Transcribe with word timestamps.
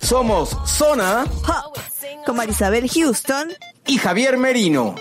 Somos 0.00 0.56
Zona 0.66 1.24
Hop, 1.24 1.78
con 2.26 2.36
Marisabel 2.36 2.88
Houston, 2.88 3.50
y 3.86 3.98
Javier 3.98 4.36
Merino. 4.36 4.94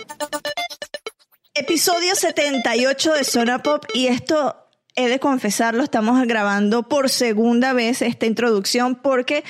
episodio 1.53 2.15
78 2.15 3.13
de 3.13 3.23
Zona 3.23 3.63
Pop 3.63 3.85
y 3.93 4.07
esto 4.07 4.55
he 4.95 5.07
de 5.07 5.19
confesarlo, 5.19 5.83
estamos 5.83 6.25
grabando 6.27 6.87
por 6.87 7.09
segunda 7.09 7.73
vez 7.73 8.01
esta 8.01 8.25
introducción 8.25 8.95
porque 8.95 9.43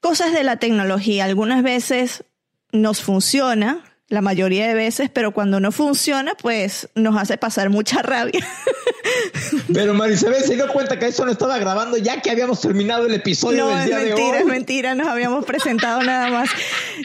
cosas 0.00 0.32
de 0.32 0.44
la 0.44 0.56
tecnología 0.56 1.24
algunas 1.24 1.62
veces 1.62 2.24
nos 2.72 3.02
funciona, 3.02 3.84
la 4.08 4.20
mayoría 4.20 4.68
de 4.68 4.74
veces, 4.74 5.10
pero 5.12 5.32
cuando 5.32 5.60
no 5.60 5.72
funciona, 5.72 6.34
pues 6.34 6.88
nos 6.94 7.16
hace 7.16 7.38
pasar 7.38 7.70
mucha 7.70 8.02
rabia. 8.02 8.46
Pero 9.72 9.92
Marisabel 9.94 10.42
se 10.42 10.54
dio 10.54 10.66
cuenta 10.68 10.98
que 10.98 11.06
eso 11.06 11.24
no 11.26 11.32
estaba 11.32 11.58
grabando 11.58 11.96
ya 11.98 12.20
que 12.22 12.30
habíamos 12.30 12.60
terminado 12.60 13.06
el 13.06 13.14
episodio 13.14 13.64
No, 13.64 13.68
del 13.70 13.78
es 13.80 13.86
día 13.86 13.96
mentira, 13.98 14.32
de 14.32 14.38
es 14.38 14.44
hoy. 14.44 14.50
mentira, 14.50 14.94
nos 14.94 15.08
habíamos 15.08 15.44
presentado 15.44 16.02
nada 16.02 16.30
más. 16.30 16.48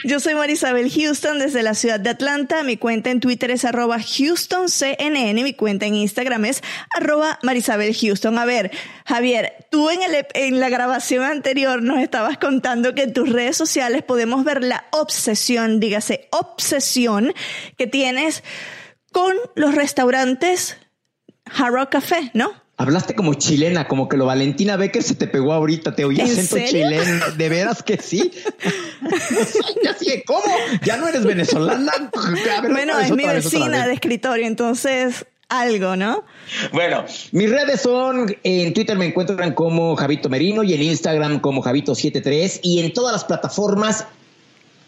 Yo 0.04 0.18
soy 0.20 0.34
Marisabel 0.34 0.90
Houston 0.90 1.38
desde 1.38 1.62
la 1.62 1.74
ciudad 1.74 2.00
de 2.00 2.10
Atlanta. 2.10 2.62
Mi 2.62 2.76
cuenta 2.76 3.10
en 3.10 3.20
Twitter 3.20 3.50
es 3.50 3.64
arroba 3.64 3.98
HoustonCNN. 3.98 5.34
Mi 5.42 5.54
cuenta 5.54 5.86
en 5.86 5.94
Instagram 5.94 6.44
es 6.46 6.62
arroba 6.94 7.38
Marisabel 7.42 7.94
Houston. 7.94 8.38
A 8.38 8.44
ver, 8.44 8.70
Javier, 9.04 9.59
tú 9.70 9.88
en, 9.88 10.02
el, 10.02 10.26
en 10.34 10.60
la 10.60 10.68
grabación 10.68 11.24
anterior 11.24 11.82
nos 11.82 12.00
estabas 12.00 12.36
contando 12.38 12.94
que 12.94 13.04
en 13.04 13.12
tus 13.12 13.30
redes 13.30 13.56
sociales 13.56 14.02
podemos 14.02 14.44
ver 14.44 14.62
la 14.62 14.84
obsesión, 14.90 15.80
dígase 15.80 16.28
obsesión, 16.32 17.32
que 17.78 17.86
tienes 17.86 18.42
con 19.12 19.34
los 19.54 19.74
restaurantes 19.74 20.76
Hard 21.46 21.88
Café, 21.88 22.30
¿no? 22.34 22.52
Hablaste 22.76 23.14
como 23.14 23.34
chilena, 23.34 23.86
como 23.86 24.08
que 24.08 24.16
lo 24.16 24.24
Valentina 24.24 24.76
Becker 24.76 25.02
se 25.02 25.14
te 25.14 25.26
pegó 25.26 25.52
ahorita, 25.52 25.94
te 25.94 26.06
oí 26.06 26.18
¿En 26.18 26.30
acento 26.30 26.56
serio? 26.56 26.70
chileno. 26.70 27.26
¿De 27.36 27.48
veras 27.50 27.82
que 27.82 27.98
sí? 27.98 28.32
ya 29.84 29.92
sí, 29.92 30.22
¿cómo? 30.26 30.56
¿Ya 30.82 30.96
no 30.96 31.06
eres 31.06 31.24
venezolana? 31.24 31.92
Ver, 32.62 32.72
Bueno, 32.72 32.98
es 32.98 33.10
mi 33.10 33.26
vecina 33.26 33.86
de 33.86 33.92
escritorio, 33.92 34.46
entonces 34.46 35.26
algo, 35.50 35.96
¿no? 35.96 36.24
Bueno, 36.72 37.04
mis 37.32 37.50
redes 37.50 37.82
son, 37.82 38.34
en 38.42 38.72
Twitter 38.72 38.96
me 38.96 39.06
encuentran 39.06 39.52
como 39.52 39.94
Javito 39.96 40.28
Merino 40.28 40.62
y 40.62 40.72
en 40.72 40.82
Instagram 40.82 41.40
como 41.40 41.62
Javito73 41.62 42.60
y 42.62 42.80
en 42.80 42.92
todas 42.92 43.12
las 43.12 43.24
plataformas 43.24 44.06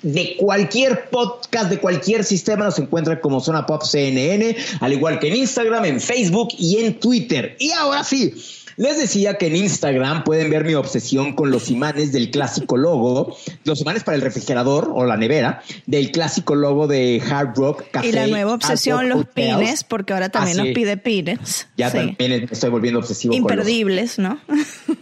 de 0.03 0.37
cualquier 0.39 1.09
podcast, 1.11 1.71
de 1.71 1.79
cualquier 1.79 2.25
sistema 2.25 2.65
nos 2.65 2.79
encuentran 2.79 3.19
como 3.21 3.41
Zona 3.41 3.67
Pop 3.67 3.83
CNN, 3.83 4.57
al 4.81 4.93
igual 4.93 5.19
que 5.19 5.29
en 5.29 5.37
Instagram, 5.37 5.85
en 5.85 6.01
Facebook 6.01 6.49
y 6.59 6.79
en 6.79 6.99
Twitter. 6.99 7.57
Y 7.59 7.71
ahora 7.73 8.03
sí, 8.05 8.35
les 8.79 8.99
decía 8.99 9.35
que 9.37 9.49
en 9.49 9.57
Instagram 9.57 10.25
pueden 10.25 10.51
ver 10.51 10.65
mi 10.65 10.75
obsesión 10.75 11.35
con 11.35 11.51
los 11.51 11.71
imanes 11.71 12.11
del 12.11 12.31
clásico 12.31 12.77
logo, 12.79 13.37
los 13.65 13.81
imanes 13.83 14.03
para 14.03 14.17
el 14.17 14.23
refrigerador 14.23 14.91
o 14.95 15.05
la 15.05 15.17
nevera, 15.19 15.63
del 15.87 16.11
clásico 16.11 16.55
logo 16.55 16.87
de 16.87 17.23
Hard 17.31 17.55
Rock 17.55 17.85
Café. 17.91 18.09
y 18.09 18.13
la 18.13 18.27
nueva 18.27 18.55
obsesión, 18.55 19.09
los 19.11 19.21
Hotels. 19.21 19.57
pines, 19.59 19.85
porque 19.85 20.15
ahora 20.15 20.31
también 20.31 20.59
Así 20.59 20.69
nos 20.69 20.75
pide 20.75 20.97
pines. 20.97 21.69
Ya 21.77 21.91
Sí. 21.91 21.99
también 21.99 22.47
me 22.47 22.49
estoy 22.51 22.71
volviendo 22.71 22.99
obsesivo 23.01 23.33
con 23.35 23.43
los 23.43 23.51
Imperdibles, 23.53 24.19
¿no? 24.19 24.41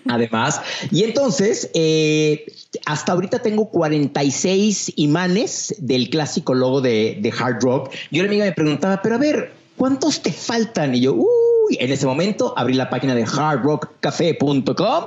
Además, 0.08 0.60
y 0.90 1.04
entonces, 1.04 1.70
eh, 1.74 2.46
hasta 2.86 3.12
ahorita 3.12 3.38
tengo 3.40 3.70
46 3.70 4.89
imanes 4.96 5.74
del 5.78 6.10
clásico 6.10 6.54
logo 6.54 6.80
de, 6.80 7.32
Hard 7.38 7.62
Rock. 7.62 7.90
Yo 8.10 8.22
la 8.22 8.28
amiga 8.28 8.44
me 8.44 8.52
preguntaba, 8.52 9.00
pero 9.02 9.16
a 9.16 9.18
ver, 9.18 9.52
¿cuántos 9.76 10.22
te 10.22 10.32
faltan? 10.32 10.94
Y 10.94 11.00
yo, 11.00 11.14
uy, 11.14 11.76
en 11.78 11.92
ese 11.92 12.06
momento 12.06 12.54
abrí 12.56 12.74
la 12.74 12.90
página 12.90 13.14
de 13.14 13.26
hardrockcafe.com 13.26 15.04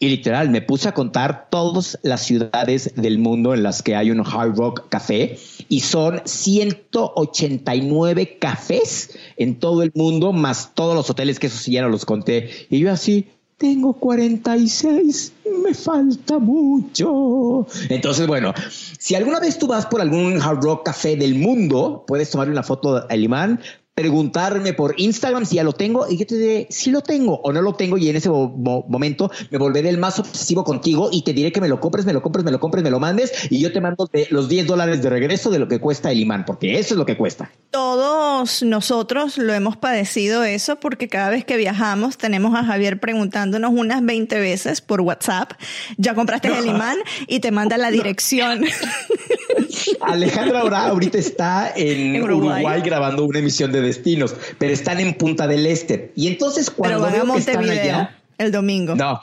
y 0.00 0.08
literal 0.08 0.48
me 0.48 0.62
puse 0.62 0.88
a 0.88 0.94
contar 0.94 1.48
todas 1.50 1.98
las 2.02 2.22
ciudades 2.22 2.92
del 2.94 3.18
mundo 3.18 3.52
en 3.52 3.64
las 3.64 3.82
que 3.82 3.96
hay 3.96 4.12
un 4.12 4.20
Hard 4.20 4.56
Rock 4.56 4.88
Café 4.88 5.36
y 5.68 5.80
son 5.80 6.22
189 6.24 8.38
cafés 8.38 9.18
en 9.36 9.58
todo 9.58 9.82
el 9.82 9.90
mundo, 9.94 10.32
más 10.32 10.72
todos 10.74 10.94
los 10.94 11.10
hoteles 11.10 11.40
que 11.40 11.48
eso 11.48 11.58
sí 11.58 11.72
ya 11.72 11.82
no 11.82 11.88
los 11.88 12.04
conté. 12.04 12.48
Y 12.70 12.78
yo 12.78 12.92
así, 12.92 13.26
tengo 13.58 13.92
46, 13.94 15.32
me 15.64 15.74
falta 15.74 16.38
mucho. 16.38 17.66
Entonces, 17.88 18.26
bueno, 18.28 18.54
si 18.98 19.16
alguna 19.16 19.40
vez 19.40 19.58
tú 19.58 19.66
vas 19.66 19.86
por 19.86 20.00
algún 20.00 20.40
Hard 20.40 20.62
Rock 20.62 20.86
Café 20.86 21.16
del 21.16 21.34
mundo, 21.34 22.04
puedes 22.06 22.30
tomarle 22.30 22.52
una 22.52 22.62
foto 22.62 23.04
al 23.08 23.22
imán, 23.22 23.60
preguntarme 24.02 24.74
por 24.74 24.94
Instagram 24.96 25.44
si 25.44 25.56
ya 25.56 25.64
lo 25.64 25.72
tengo 25.72 26.06
y 26.08 26.16
yo 26.18 26.24
te 26.26 26.36
diré 26.36 26.66
si 26.70 26.92
lo 26.92 27.00
tengo 27.00 27.40
o 27.42 27.52
no 27.52 27.60
lo 27.62 27.74
tengo 27.74 27.98
y 27.98 28.08
en 28.08 28.14
ese 28.14 28.28
mo- 28.30 28.48
mo- 28.48 28.84
momento 28.88 29.28
me 29.50 29.58
volveré 29.58 29.88
el 29.88 29.98
más 29.98 30.20
obsesivo 30.20 30.62
contigo 30.62 31.08
y 31.10 31.22
te 31.22 31.32
diré 31.32 31.50
que 31.50 31.60
me 31.60 31.66
lo 31.68 31.80
compres, 31.80 32.06
me 32.06 32.12
lo 32.12 32.22
compres, 32.22 32.44
me 32.44 32.52
lo 32.52 32.60
compres, 32.60 32.84
me 32.84 32.90
lo 32.90 33.00
mandes 33.00 33.32
y 33.50 33.58
yo 33.60 33.72
te 33.72 33.80
mando 33.80 34.08
los 34.30 34.48
10 34.48 34.66
dólares 34.68 35.02
de 35.02 35.10
regreso 35.10 35.50
de 35.50 35.58
lo 35.58 35.66
que 35.66 35.80
cuesta 35.80 36.12
el 36.12 36.20
imán, 36.20 36.44
porque 36.44 36.78
eso 36.78 36.94
es 36.94 36.98
lo 36.98 37.04
que 37.06 37.16
cuesta. 37.16 37.50
Todos 37.70 38.62
nosotros 38.62 39.36
lo 39.36 39.52
hemos 39.52 39.76
padecido 39.76 40.44
eso 40.44 40.76
porque 40.78 41.08
cada 41.08 41.30
vez 41.30 41.44
que 41.44 41.56
viajamos 41.56 42.16
tenemos 42.18 42.54
a 42.54 42.62
Javier 42.64 43.00
preguntándonos 43.00 43.72
unas 43.74 44.04
20 44.04 44.38
veces 44.38 44.80
por 44.80 45.00
WhatsApp, 45.00 45.52
ya 45.96 46.14
compraste 46.14 46.48
el 46.56 46.66
imán 46.74 46.96
y 47.26 47.40
te 47.40 47.50
manda 47.50 47.76
la 47.76 47.90
dirección. 47.90 48.62
Alejandra 50.00 50.60
ahora 50.60 50.86
ahorita 50.86 51.18
está 51.18 51.72
en, 51.74 52.16
En 52.16 52.22
Uruguay. 52.22 52.62
Uruguay. 52.62 52.82
grabando 52.82 53.24
una 53.24 53.38
emisión 53.38 53.72
de 53.72 53.80
Destinos, 53.80 54.34
pero 54.58 54.72
están 54.72 55.00
en 55.00 55.14
Punta 55.14 55.46
del 55.46 55.66
Este. 55.66 56.12
Y 56.16 56.28
entonces 56.28 56.70
cuando 56.70 57.04
Pero 57.04 57.20
van 57.26 57.30
a 57.30 57.38
están 57.38 57.68
allá, 57.68 58.16
el 58.38 58.52
domingo. 58.52 58.94
no. 58.94 59.22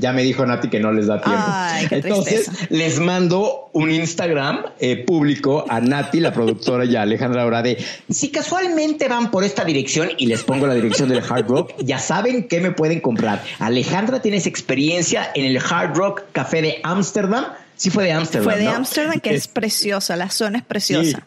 Ya 0.00 0.12
me 0.12 0.22
dijo 0.22 0.46
Nati 0.46 0.68
que 0.68 0.78
no 0.78 0.92
les 0.92 1.08
da 1.08 1.20
tiempo. 1.20 1.42
Ay, 1.44 1.88
qué 1.88 1.96
Entonces 1.96 2.44
tristeza. 2.44 2.66
les 2.70 3.00
mando 3.00 3.68
un 3.72 3.90
Instagram 3.90 4.60
eh, 4.78 5.04
público 5.04 5.64
a 5.68 5.80
Nati, 5.80 6.20
la 6.20 6.32
productora, 6.32 6.84
y 6.84 6.94
a 6.94 7.02
Alejandra 7.02 7.42
ahora 7.42 7.62
de 7.64 7.84
si 8.08 8.28
casualmente 8.28 9.08
van 9.08 9.32
por 9.32 9.42
esta 9.42 9.64
dirección 9.64 10.10
y 10.16 10.26
les 10.26 10.44
pongo 10.44 10.68
la 10.68 10.74
dirección 10.74 11.08
del 11.08 11.20
Hard 11.28 11.48
Rock, 11.48 11.72
ya 11.80 11.98
saben 11.98 12.46
que 12.46 12.60
me 12.60 12.70
pueden 12.70 13.00
comprar. 13.00 13.42
Alejandra 13.58 14.22
tienes 14.22 14.46
experiencia 14.46 15.32
en 15.34 15.46
el 15.46 15.58
Hard 15.58 15.96
Rock 15.96 16.22
Café 16.30 16.62
de 16.62 16.78
Ámsterdam. 16.84 17.46
Sí 17.78 17.90
fue 17.90 18.04
de 18.04 18.12
Ámsterdam. 18.12 18.44
Fue 18.44 18.58
de 18.58 18.64
¿no? 18.64 18.72
Ámsterdam, 18.72 19.20
que 19.20 19.34
es 19.34 19.46
preciosa, 19.46 20.16
la 20.16 20.30
zona 20.30 20.58
es 20.58 20.64
preciosa. 20.64 21.24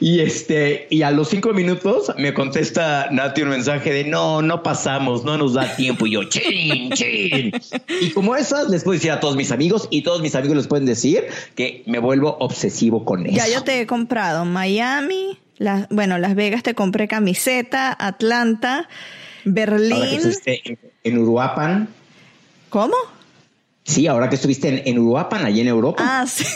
Y 0.00 0.20
este, 0.20 0.86
y 0.90 1.02
a 1.02 1.10
los 1.10 1.28
cinco 1.28 1.52
minutos 1.52 2.12
me 2.18 2.34
contesta 2.34 3.08
Nati 3.10 3.42
un 3.42 3.48
mensaje 3.48 3.92
de 3.92 4.04
no, 4.04 4.42
no 4.42 4.62
pasamos, 4.62 5.24
no 5.24 5.38
nos 5.38 5.54
da 5.54 5.74
tiempo. 5.74 6.06
Y 6.06 6.12
yo, 6.12 6.24
chin, 6.24 6.90
chin. 6.92 7.52
Y 8.00 8.10
como 8.10 8.36
esas, 8.36 8.68
les 8.68 8.84
puedo 8.84 8.94
decir 8.94 9.10
a 9.10 9.20
todos 9.20 9.36
mis 9.36 9.52
amigos 9.52 9.88
y 9.90 10.02
todos 10.02 10.20
mis 10.20 10.34
amigos 10.34 10.56
les 10.56 10.66
pueden 10.66 10.84
decir 10.84 11.24
que 11.54 11.82
me 11.86 11.98
vuelvo 11.98 12.36
obsesivo 12.40 13.04
con 13.04 13.26
eso. 13.26 13.36
Ya 13.36 13.48
yo 13.48 13.62
te 13.64 13.80
he 13.80 13.86
comprado 13.86 14.44
Miami, 14.44 15.38
bueno, 15.90 16.18
Las 16.18 16.34
Vegas 16.34 16.62
te 16.62 16.74
compré 16.74 17.08
camiseta, 17.08 17.96
Atlanta, 17.98 18.76
Ahora 18.76 18.86
que 19.44 19.50
Berlín. 19.50 20.02
estuviste 20.02 20.60
en, 20.64 20.78
en 21.04 21.18
Uruapan, 21.18 21.88
¿Cómo? 22.70 22.96
Sí, 23.86 24.06
ahora 24.06 24.30
que 24.30 24.36
estuviste 24.36 24.68
en, 24.68 24.80
en 24.86 24.98
Uruapan, 24.98 25.44
allí 25.44 25.60
en 25.60 25.68
Europa. 25.68 26.02
Ah, 26.06 26.24
sí. 26.28 26.46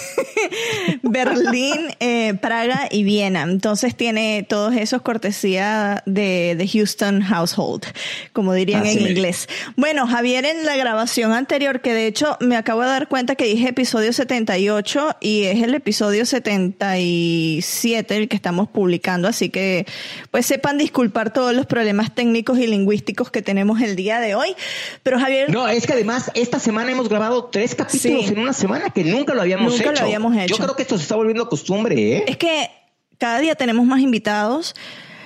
Berlín, 1.02 1.94
eh, 2.00 2.32
Praga 2.40 2.88
y 2.90 3.02
Viena. 3.02 3.42
Entonces 3.42 3.94
tiene 3.94 4.46
todos 4.48 4.74
esos 4.74 5.02
cortesía 5.02 6.02
de, 6.06 6.54
de 6.56 6.66
Houston 6.66 7.20
Household, 7.20 7.84
como 8.32 8.54
dirían 8.54 8.86
en 8.86 9.00
inglés. 9.00 9.46
Bueno, 9.76 10.06
Javier, 10.06 10.46
en 10.46 10.64
la 10.64 10.76
grabación 10.76 11.32
anterior, 11.32 11.82
que 11.82 11.92
de 11.92 12.06
hecho 12.06 12.38
me 12.40 12.56
acabo 12.56 12.80
de 12.80 12.88
dar 12.88 13.08
cuenta 13.08 13.34
que 13.34 13.44
dije 13.44 13.68
episodio 13.68 14.14
78 14.14 15.16
y 15.20 15.44
es 15.44 15.62
el 15.62 15.74
episodio 15.74 16.24
77 16.24 18.16
el 18.16 18.28
que 18.28 18.36
estamos 18.36 18.68
publicando, 18.68 19.28
así 19.28 19.50
que 19.50 19.84
pues 20.30 20.46
sepan 20.46 20.78
disculpar 20.78 21.30
todos 21.32 21.54
los 21.54 21.66
problemas 21.66 22.14
técnicos 22.14 22.58
y 22.58 22.66
lingüísticos 22.66 23.30
que 23.30 23.42
tenemos 23.42 23.82
el 23.82 23.96
día 23.96 24.18
de 24.18 24.34
hoy. 24.34 24.56
Pero 25.02 25.20
Javier... 25.20 25.50
No, 25.50 25.68
es 25.68 25.86
que 25.86 25.92
además 25.92 26.30
esta 26.34 26.58
semana 26.58 26.90
hemos 26.90 27.06
grabado 27.08 27.17
grabado 27.18 27.44
tres 27.46 27.74
capítulos 27.74 28.30
en 28.30 28.38
una 28.38 28.52
semana 28.52 28.90
que 28.90 29.04
nunca 29.04 29.34
lo 29.34 29.42
habíamos 29.42 29.72
nunca 29.72 29.90
hecho. 29.90 30.00
Lo 30.00 30.06
habíamos 30.06 30.36
hecho. 30.36 30.56
Yo 30.56 30.64
creo 30.64 30.76
que 30.76 30.82
esto 30.82 30.96
se 30.96 31.02
está 31.02 31.16
volviendo 31.16 31.48
costumbre, 31.48 32.18
¿eh? 32.18 32.24
Es 32.26 32.36
que 32.36 32.70
cada 33.18 33.40
día 33.40 33.54
tenemos 33.54 33.86
más 33.86 34.00
invitados. 34.00 34.74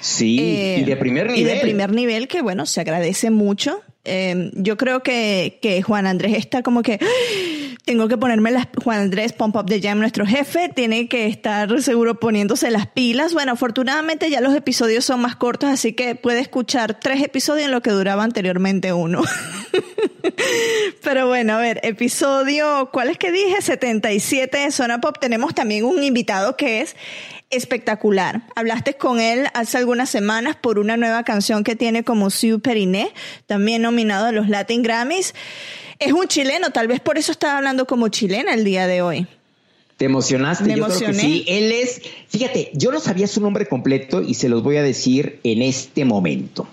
Sí, 0.00 0.38
eh, 0.40 0.78
y 0.80 0.84
de 0.84 0.96
primer 0.96 1.26
nivel. 1.26 1.40
Y 1.40 1.44
de 1.44 1.60
primer 1.60 1.92
nivel, 1.92 2.28
que 2.28 2.42
bueno, 2.42 2.66
se 2.66 2.80
agradece 2.80 3.30
mucho. 3.30 3.80
Eh, 4.04 4.50
yo 4.54 4.76
creo 4.76 5.02
que, 5.02 5.58
que 5.62 5.82
Juan 5.82 6.06
Andrés 6.06 6.36
está 6.36 6.62
como 6.62 6.82
que 6.82 6.98
tengo 7.84 8.06
que 8.06 8.16
ponerme 8.16 8.50
las 8.50 8.68
Juan 8.82 9.00
Andrés 9.00 9.32
Pump 9.32 9.56
Up 9.56 9.66
de 9.66 9.80
Jam, 9.80 9.98
nuestro 9.98 10.24
jefe, 10.24 10.68
tiene 10.68 11.08
que 11.08 11.26
estar 11.26 11.82
seguro 11.82 12.20
poniéndose 12.20 12.70
las 12.70 12.86
pilas. 12.86 13.34
Bueno, 13.34 13.52
afortunadamente 13.52 14.30
ya 14.30 14.40
los 14.40 14.54
episodios 14.54 15.04
son 15.04 15.20
más 15.20 15.34
cortos, 15.34 15.68
así 15.68 15.92
que 15.92 16.14
puede 16.14 16.40
escuchar 16.40 17.00
tres 17.00 17.22
episodios 17.22 17.66
en 17.66 17.72
lo 17.72 17.82
que 17.82 17.90
duraba 17.90 18.22
anteriormente 18.22 18.92
uno. 18.92 19.22
Pero 21.02 21.26
bueno, 21.26 21.54
a 21.54 21.58
ver, 21.58 21.80
episodio, 21.82 22.90
¿cuál 22.92 23.10
es 23.10 23.18
que 23.18 23.32
dije? 23.32 23.60
77 23.60 24.58
de 24.58 24.70
Zona 24.70 25.00
Pop. 25.00 25.18
Tenemos 25.20 25.54
también 25.54 25.84
un 25.84 26.04
invitado 26.04 26.56
que 26.56 26.82
es 26.82 26.94
espectacular. 27.50 28.42
Hablaste 28.54 28.94
con 28.94 29.20
él 29.20 29.48
hace 29.54 29.78
algunas 29.78 30.08
semanas 30.08 30.56
por 30.56 30.78
una 30.78 30.96
nueva 30.96 31.24
canción 31.24 31.64
que 31.64 31.76
tiene 31.76 32.04
como 32.04 32.30
Sue 32.30 32.58
Periné, 32.60 33.12
también 33.46 33.82
nominado 33.82 34.26
a 34.26 34.32
los 34.32 34.48
Latin 34.48 34.82
Grammys. 34.82 35.34
Es 36.04 36.12
un 36.12 36.26
chileno, 36.26 36.70
tal 36.70 36.88
vez 36.88 37.00
por 37.00 37.18
eso 37.18 37.32
estaba 37.32 37.58
hablando 37.58 37.86
como 37.86 38.08
chilena 38.08 38.54
el 38.54 38.64
día 38.64 38.86
de 38.86 39.02
hoy. 39.02 39.26
¿Te 39.96 40.06
emocionaste? 40.06 40.74
yo 40.74 40.86
creo 40.86 40.98
que 40.98 41.14
sí. 41.14 41.44
Él 41.46 41.70
es, 41.70 42.02
fíjate, 42.28 42.70
yo 42.74 42.90
no 42.90 42.98
sabía 42.98 43.28
su 43.28 43.40
nombre 43.40 43.66
completo 43.66 44.20
y 44.20 44.34
se 44.34 44.48
los 44.48 44.62
voy 44.62 44.78
a 44.78 44.82
decir 44.82 45.38
en 45.44 45.62
este 45.62 46.04
momento. 46.04 46.66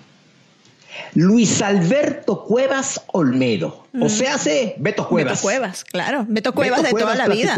Luis 1.14 1.62
Alberto 1.62 2.44
Cuevas 2.44 3.02
Olmedo. 3.12 3.86
O 3.94 4.06
mm. 4.06 4.08
sea, 4.08 4.34
hace 4.34 4.74
Beto 4.78 5.08
Cuevas. 5.08 5.34
Beto 5.34 5.42
Cuevas, 5.42 5.84
claro. 5.84 6.26
Beto 6.28 6.52
Cuevas 6.52 6.82
de 6.82 6.90
toda 6.90 7.14
la 7.14 7.28
vida. 7.28 7.56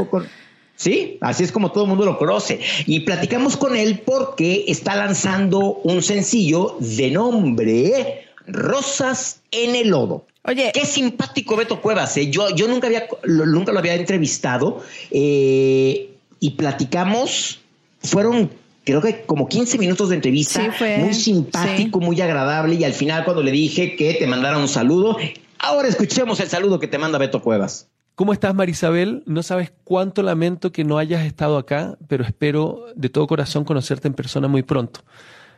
Sí, 0.76 1.18
así 1.20 1.44
es 1.44 1.52
como 1.52 1.72
todo 1.72 1.84
el 1.84 1.90
mundo 1.90 2.04
lo 2.04 2.18
conoce. 2.18 2.60
Y 2.86 3.00
platicamos 3.00 3.56
con 3.56 3.76
él 3.76 4.02
porque 4.04 4.64
está 4.68 4.96
lanzando 4.96 5.80
un 5.84 6.02
sencillo 6.02 6.76
de 6.80 7.10
nombre 7.10 8.26
Rosas 8.46 9.40
en 9.50 9.74
el 9.74 9.88
Lodo. 9.88 10.26
Oye. 10.44 10.70
Qué 10.74 10.84
simpático 10.86 11.56
Beto 11.56 11.80
Cuevas. 11.80 12.16
¿eh? 12.16 12.30
Yo, 12.30 12.54
yo 12.54 12.68
nunca, 12.68 12.88
había, 12.88 13.06
nunca 13.24 13.72
lo 13.72 13.78
había 13.78 13.94
entrevistado 13.94 14.82
eh, 15.10 16.10
y 16.40 16.50
platicamos. 16.50 17.60
Fueron 18.00 18.50
creo 18.84 19.00
que 19.00 19.22
como 19.22 19.48
15 19.48 19.78
minutos 19.78 20.08
de 20.08 20.16
entrevista, 20.16 20.74
muy 20.98 21.14
simpático, 21.14 22.00
muy 22.00 22.20
agradable 22.20 22.74
y 22.74 22.84
al 22.84 22.92
final 22.92 23.24
cuando 23.24 23.42
le 23.42 23.52
dije 23.52 23.96
que 23.96 24.14
te 24.14 24.26
mandara 24.26 24.58
un 24.58 24.68
saludo, 24.68 25.16
ahora 25.58 25.88
escuchemos 25.88 26.40
el 26.40 26.48
saludo 26.48 26.78
que 26.80 26.88
te 26.88 26.98
manda 26.98 27.18
Beto 27.18 27.42
Cuevas. 27.42 27.88
¿Cómo 28.14 28.32
estás, 28.32 28.54
Marisabel? 28.54 29.22
No 29.26 29.42
sabes 29.42 29.72
cuánto 29.84 30.22
lamento 30.22 30.70
que 30.70 30.84
no 30.84 30.98
hayas 30.98 31.24
estado 31.24 31.56
acá, 31.56 31.96
pero 32.08 32.24
espero 32.24 32.86
de 32.94 33.08
todo 33.08 33.26
corazón 33.26 33.64
conocerte 33.64 34.06
en 34.06 34.14
persona 34.14 34.48
muy 34.48 34.62
pronto, 34.62 35.00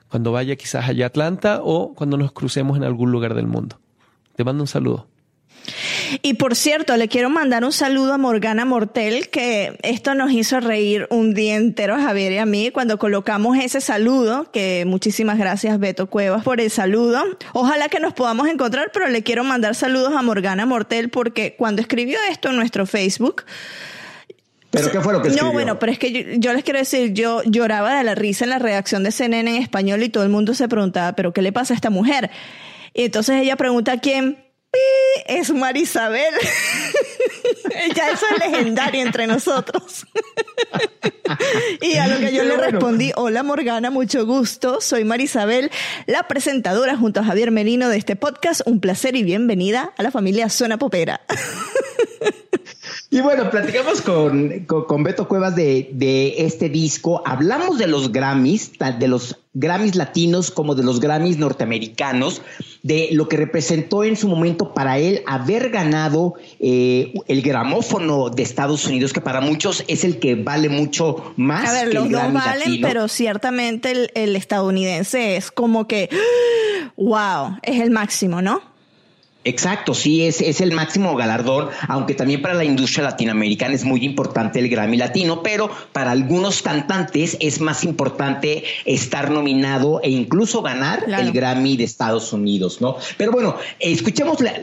cuando 0.08 0.30
vaya 0.30 0.54
quizás 0.54 0.88
allá 0.88 1.06
a 1.06 1.08
Atlanta 1.08 1.60
o 1.62 1.94
cuando 1.94 2.16
nos 2.16 2.32
crucemos 2.32 2.76
en 2.76 2.84
algún 2.84 3.10
lugar 3.10 3.34
del 3.34 3.48
mundo. 3.48 3.80
Te 4.36 4.44
mando 4.44 4.62
un 4.62 4.68
saludo. 4.68 5.08
Y 6.22 6.34
por 6.34 6.54
cierto, 6.54 6.96
le 6.96 7.08
quiero 7.08 7.30
mandar 7.30 7.64
un 7.64 7.72
saludo 7.72 8.12
a 8.12 8.18
Morgana 8.18 8.64
Mortel, 8.64 9.30
que 9.30 9.78
esto 9.82 10.14
nos 10.14 10.32
hizo 10.32 10.60
reír 10.60 11.06
un 11.10 11.34
día 11.34 11.56
entero 11.56 11.94
a 11.94 12.02
Javier 12.02 12.32
y 12.32 12.38
a 12.38 12.46
mí 12.46 12.70
cuando 12.70 12.98
colocamos 12.98 13.56
ese 13.58 13.80
saludo, 13.80 14.50
que 14.52 14.84
muchísimas 14.86 15.38
gracias 15.38 15.78
Beto 15.78 16.08
Cuevas 16.10 16.44
por 16.44 16.60
el 16.60 16.70
saludo. 16.70 17.22
Ojalá 17.52 17.88
que 17.88 18.00
nos 18.00 18.12
podamos 18.12 18.48
encontrar, 18.48 18.90
pero 18.92 19.08
le 19.08 19.22
quiero 19.22 19.44
mandar 19.44 19.74
saludos 19.74 20.14
a 20.14 20.22
Morgana 20.22 20.66
Mortel 20.66 21.08
porque 21.08 21.56
cuando 21.56 21.80
escribió 21.80 22.18
esto 22.30 22.50
en 22.50 22.56
nuestro 22.56 22.86
Facebook, 22.86 23.44
¿Pero 24.70 24.90
qué 24.90 25.00
fue 25.00 25.12
lo 25.12 25.22
que 25.22 25.28
escribió? 25.28 25.46
No, 25.46 25.52
bueno, 25.52 25.78
pero 25.78 25.92
es 25.92 26.00
que 26.00 26.36
yo, 26.38 26.52
les 26.52 26.64
quiero 26.64 26.80
decir, 26.80 27.12
yo 27.12 27.42
lloraba 27.44 27.96
de 27.96 28.02
la 28.02 28.16
risa 28.16 28.44
en 28.44 28.50
la 28.50 28.58
redacción 28.58 29.04
de 29.04 29.12
CNN 29.12 29.56
en 29.56 29.62
español 29.62 30.02
y 30.02 30.08
todo 30.08 30.24
el 30.24 30.30
mundo 30.30 30.52
se 30.52 30.68
preguntaba, 30.68 31.12
¿pero 31.12 31.32
qué 31.32 31.42
le 31.42 31.52
pasa 31.52 31.74
a 31.74 31.76
esta 31.76 31.90
mujer? 31.90 32.30
Y 32.94 33.04
entonces 33.06 33.42
ella 33.42 33.56
pregunta 33.56 33.92
a 33.92 33.98
quién, 33.98 34.38
es 35.26 35.52
Marisabel. 35.52 36.32
Ella 37.74 38.10
es 38.10 38.20
legendaria 38.38 39.02
entre 39.02 39.26
nosotros. 39.26 40.06
y 41.80 41.96
a 41.96 42.06
lo 42.06 42.18
que 42.18 42.32
yo 42.32 42.44
le 42.44 42.56
respondí, 42.56 43.12
hola 43.16 43.42
Morgana, 43.42 43.90
mucho 43.90 44.26
gusto. 44.26 44.80
Soy 44.80 45.04
Marisabel, 45.04 45.70
la 46.06 46.28
presentadora 46.28 46.96
junto 46.96 47.20
a 47.20 47.24
Javier 47.24 47.50
Merino 47.50 47.88
de 47.88 47.96
este 47.96 48.16
podcast. 48.16 48.62
Un 48.66 48.80
placer 48.80 49.16
y 49.16 49.22
bienvenida 49.22 49.92
a 49.96 50.02
la 50.02 50.10
familia 50.10 50.48
Zona 50.48 50.78
Popera. 50.78 51.20
Y 53.10 53.20
bueno, 53.20 53.50
platicamos 53.50 54.02
con, 54.02 54.64
con, 54.66 55.02
Beto 55.04 55.28
Cuevas 55.28 55.54
de, 55.54 55.90
de, 55.92 56.34
este 56.38 56.68
disco. 56.68 57.22
Hablamos 57.24 57.78
de 57.78 57.86
los 57.86 58.10
Grammys, 58.10 58.72
de 58.98 59.08
los 59.08 59.43
Grammys 59.54 59.94
latinos 59.94 60.50
como 60.50 60.74
de 60.74 60.82
los 60.82 60.98
Grammys 60.98 61.38
norteamericanos, 61.38 62.42
de 62.82 63.08
lo 63.12 63.28
que 63.28 63.36
representó 63.36 64.02
en 64.02 64.16
su 64.16 64.28
momento 64.28 64.74
para 64.74 64.98
él 64.98 65.22
haber 65.26 65.70
ganado 65.70 66.34
eh, 66.58 67.14
el 67.28 67.42
gramófono 67.42 68.30
de 68.30 68.42
Estados 68.42 68.86
Unidos, 68.86 69.12
que 69.12 69.20
para 69.20 69.40
muchos 69.40 69.84
es 69.86 70.02
el 70.02 70.18
que 70.18 70.34
vale 70.34 70.68
mucho 70.68 71.32
más. 71.36 71.68
A 71.68 71.72
ver, 71.72 71.88
que 71.88 71.94
los 71.94 72.06
el 72.06 72.12
dos 72.12 72.32
valen, 72.32 72.80
pero 72.82 73.06
ciertamente 73.06 73.92
el, 73.92 74.10
el 74.14 74.34
estadounidense 74.34 75.36
es 75.36 75.52
como 75.52 75.86
que, 75.86 76.10
wow, 76.96 77.58
es 77.62 77.80
el 77.80 77.92
máximo, 77.92 78.42
¿no? 78.42 78.73
Exacto, 79.44 79.92
sí, 79.92 80.26
es, 80.26 80.40
es 80.40 80.62
el 80.62 80.72
máximo 80.72 81.14
galardón, 81.16 81.68
aunque 81.88 82.14
también 82.14 82.40
para 82.40 82.54
la 82.54 82.64
industria 82.64 83.04
latinoamericana 83.04 83.74
es 83.74 83.84
muy 83.84 84.02
importante 84.04 84.58
el 84.58 84.70
Grammy 84.70 84.96
Latino, 84.96 85.42
pero 85.42 85.70
para 85.92 86.12
algunos 86.12 86.62
cantantes 86.62 87.36
es 87.40 87.60
más 87.60 87.84
importante 87.84 88.64
estar 88.86 89.30
nominado 89.30 90.00
e 90.02 90.08
incluso 90.08 90.62
ganar 90.62 91.04
el 91.06 91.30
Grammy 91.30 91.76
de 91.76 91.84
Estados 91.84 92.32
Unidos, 92.32 92.80
¿no? 92.80 92.96
Pero 93.18 93.32
bueno, 93.32 93.56
escuchemos 93.80 94.40
la, 94.40 94.54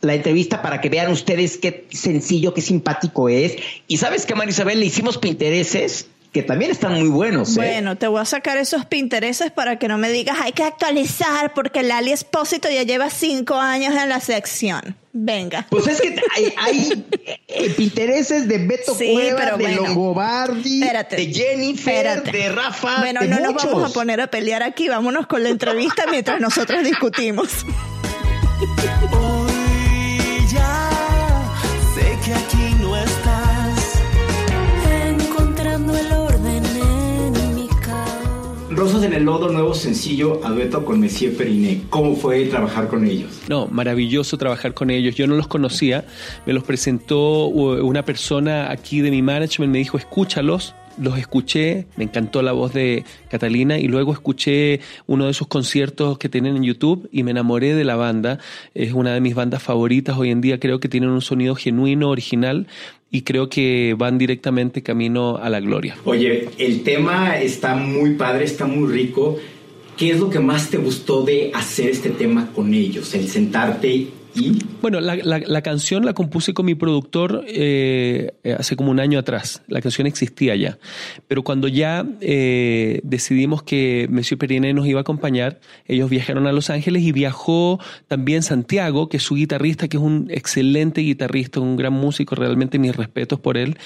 la 0.00 0.14
entrevista 0.14 0.62
para 0.62 0.80
que 0.80 0.88
vean 0.88 1.10
ustedes 1.10 1.58
qué 1.58 1.86
sencillo, 1.90 2.54
qué 2.54 2.60
simpático 2.60 3.28
es. 3.28 3.56
Y 3.88 3.96
sabes 3.96 4.24
que, 4.24 4.36
Marisabel, 4.36 4.78
le 4.78 4.86
hicimos 4.86 5.18
pintereses 5.18 6.08
que 6.38 6.44
también 6.44 6.70
están 6.70 6.94
muy 6.94 7.08
buenos. 7.08 7.56
¿eh? 7.56 7.60
Bueno, 7.60 7.96
te 7.96 8.06
voy 8.06 8.20
a 8.20 8.24
sacar 8.24 8.58
esos 8.58 8.86
pintereses 8.86 9.50
para 9.50 9.76
que 9.76 9.88
no 9.88 9.98
me 9.98 10.08
digas 10.08 10.36
hay 10.40 10.52
que 10.52 10.62
actualizar 10.62 11.52
porque 11.52 11.82
Lali 11.82 12.12
Espósito 12.12 12.70
ya 12.70 12.84
lleva 12.84 13.10
cinco 13.10 13.56
años 13.56 13.92
en 13.96 14.08
la 14.08 14.20
sección. 14.20 14.96
Venga. 15.12 15.66
Pues 15.68 15.88
es 15.88 16.00
que 16.00 16.14
hay, 16.36 16.54
hay 16.56 17.06
eh, 17.48 17.70
pintereses 17.70 18.46
de 18.46 18.58
Beto 18.58 18.94
Cueva, 18.94 19.56
de 19.56 19.74
Longobardi, 19.74 20.80
de 20.80 21.32
Jennifer, 21.34 22.22
de 22.22 22.48
Rafa. 22.50 23.00
Bueno, 23.00 23.22
no 23.22 23.40
nos 23.40 23.54
vamos 23.54 23.90
a 23.90 23.92
poner 23.92 24.20
a 24.20 24.28
pelear 24.28 24.62
aquí, 24.62 24.88
vámonos 24.88 25.26
con 25.26 25.42
la 25.42 25.48
entrevista 25.48 26.04
mientras 26.08 26.40
nosotros 26.40 26.84
discutimos. 26.84 27.48
Rosas 38.88 39.04
en 39.04 39.12
el 39.12 39.24
Lodo, 39.24 39.50
nuevo 39.50 39.74
sencillo, 39.74 40.40
a 40.42 40.80
con 40.82 40.98
Messier 40.98 41.36
Periné. 41.36 41.82
¿Cómo 41.90 42.16
fue 42.16 42.46
trabajar 42.46 42.88
con 42.88 43.04
ellos? 43.04 43.42
No, 43.46 43.66
maravilloso 43.66 44.38
trabajar 44.38 44.72
con 44.72 44.88
ellos. 44.88 45.14
Yo 45.14 45.26
no 45.26 45.34
los 45.34 45.46
conocía, 45.46 46.06
me 46.46 46.54
los 46.54 46.64
presentó 46.64 47.48
una 47.48 48.06
persona 48.06 48.70
aquí 48.70 49.02
de 49.02 49.10
mi 49.10 49.20
management, 49.20 49.70
me 49.70 49.76
dijo, 49.76 49.98
escúchalos, 49.98 50.74
los 50.98 51.18
escuché, 51.18 51.86
me 51.96 52.04
encantó 52.04 52.40
la 52.40 52.52
voz 52.52 52.72
de 52.72 53.04
Catalina 53.28 53.78
y 53.78 53.88
luego 53.88 54.14
escuché 54.14 54.80
uno 55.06 55.26
de 55.26 55.34
sus 55.34 55.48
conciertos 55.48 56.16
que 56.16 56.30
tienen 56.30 56.56
en 56.56 56.62
YouTube 56.62 57.10
y 57.12 57.24
me 57.24 57.32
enamoré 57.32 57.74
de 57.74 57.84
la 57.84 57.96
banda. 57.96 58.38
Es 58.74 58.94
una 58.94 59.12
de 59.12 59.20
mis 59.20 59.34
bandas 59.34 59.62
favoritas 59.62 60.16
hoy 60.16 60.30
en 60.30 60.40
día, 60.40 60.58
creo 60.58 60.80
que 60.80 60.88
tienen 60.88 61.10
un 61.10 61.20
sonido 61.20 61.54
genuino, 61.54 62.08
original 62.08 62.66
y 63.10 63.22
creo 63.22 63.48
que 63.48 63.94
van 63.96 64.18
directamente 64.18 64.82
camino 64.82 65.38
a 65.38 65.48
la 65.48 65.60
gloria. 65.60 65.96
Oye, 66.04 66.48
el 66.58 66.82
tema 66.82 67.38
está 67.38 67.74
muy 67.74 68.14
padre, 68.14 68.44
está 68.44 68.66
muy 68.66 68.92
rico. 68.92 69.38
¿Qué 69.96 70.10
es 70.10 70.20
lo 70.20 70.30
que 70.30 70.38
más 70.38 70.70
te 70.70 70.76
gustó 70.76 71.22
de 71.22 71.50
hacer 71.54 71.90
este 71.90 72.10
tema 72.10 72.50
con 72.54 72.72
ellos? 72.74 73.14
El 73.14 73.28
sentarte 73.28 74.08
Bueno, 74.80 75.00
la, 75.00 75.62
canción 75.62 76.04
la 76.04 76.14
compuse 76.14 76.54
con 76.54 76.66
mi 76.66 76.74
productor 76.74 77.44
eh, 77.48 78.32
hace 78.58 78.76
como 78.76 78.90
un 78.90 79.00
año 79.00 79.18
atrás. 79.18 79.62
La 79.66 79.80
canción 79.80 80.06
existía 80.06 80.54
ya. 80.54 80.78
Pero 81.26 81.42
cuando 81.42 81.68
ya 81.68 82.06
eh, 82.20 83.00
decidimos 83.02 83.62
que 83.62 84.06
Monsieur 84.10 84.38
Periné 84.38 84.72
nos 84.72 84.86
iba 84.86 85.00
a 85.00 85.02
acompañar, 85.02 85.60
ellos 85.86 86.08
viajaron 86.08 86.46
a 86.46 86.52
Los 86.52 86.70
Ángeles 86.70 87.02
y 87.02 87.12
viajó 87.12 87.80
también 88.06 88.42
Santiago, 88.42 89.08
que 89.08 89.16
es 89.16 89.22
su 89.22 89.34
guitarrista, 89.34 89.88
que 89.88 89.96
es 89.96 90.02
un 90.02 90.28
excelente 90.30 91.00
guitarrista, 91.00 91.60
un 91.60 91.76
gran 91.76 91.92
músico, 91.92 92.34
realmente 92.34 92.78
mis 92.78 92.94
respetos 92.94 93.40
por 93.40 93.56
él. 93.56 93.76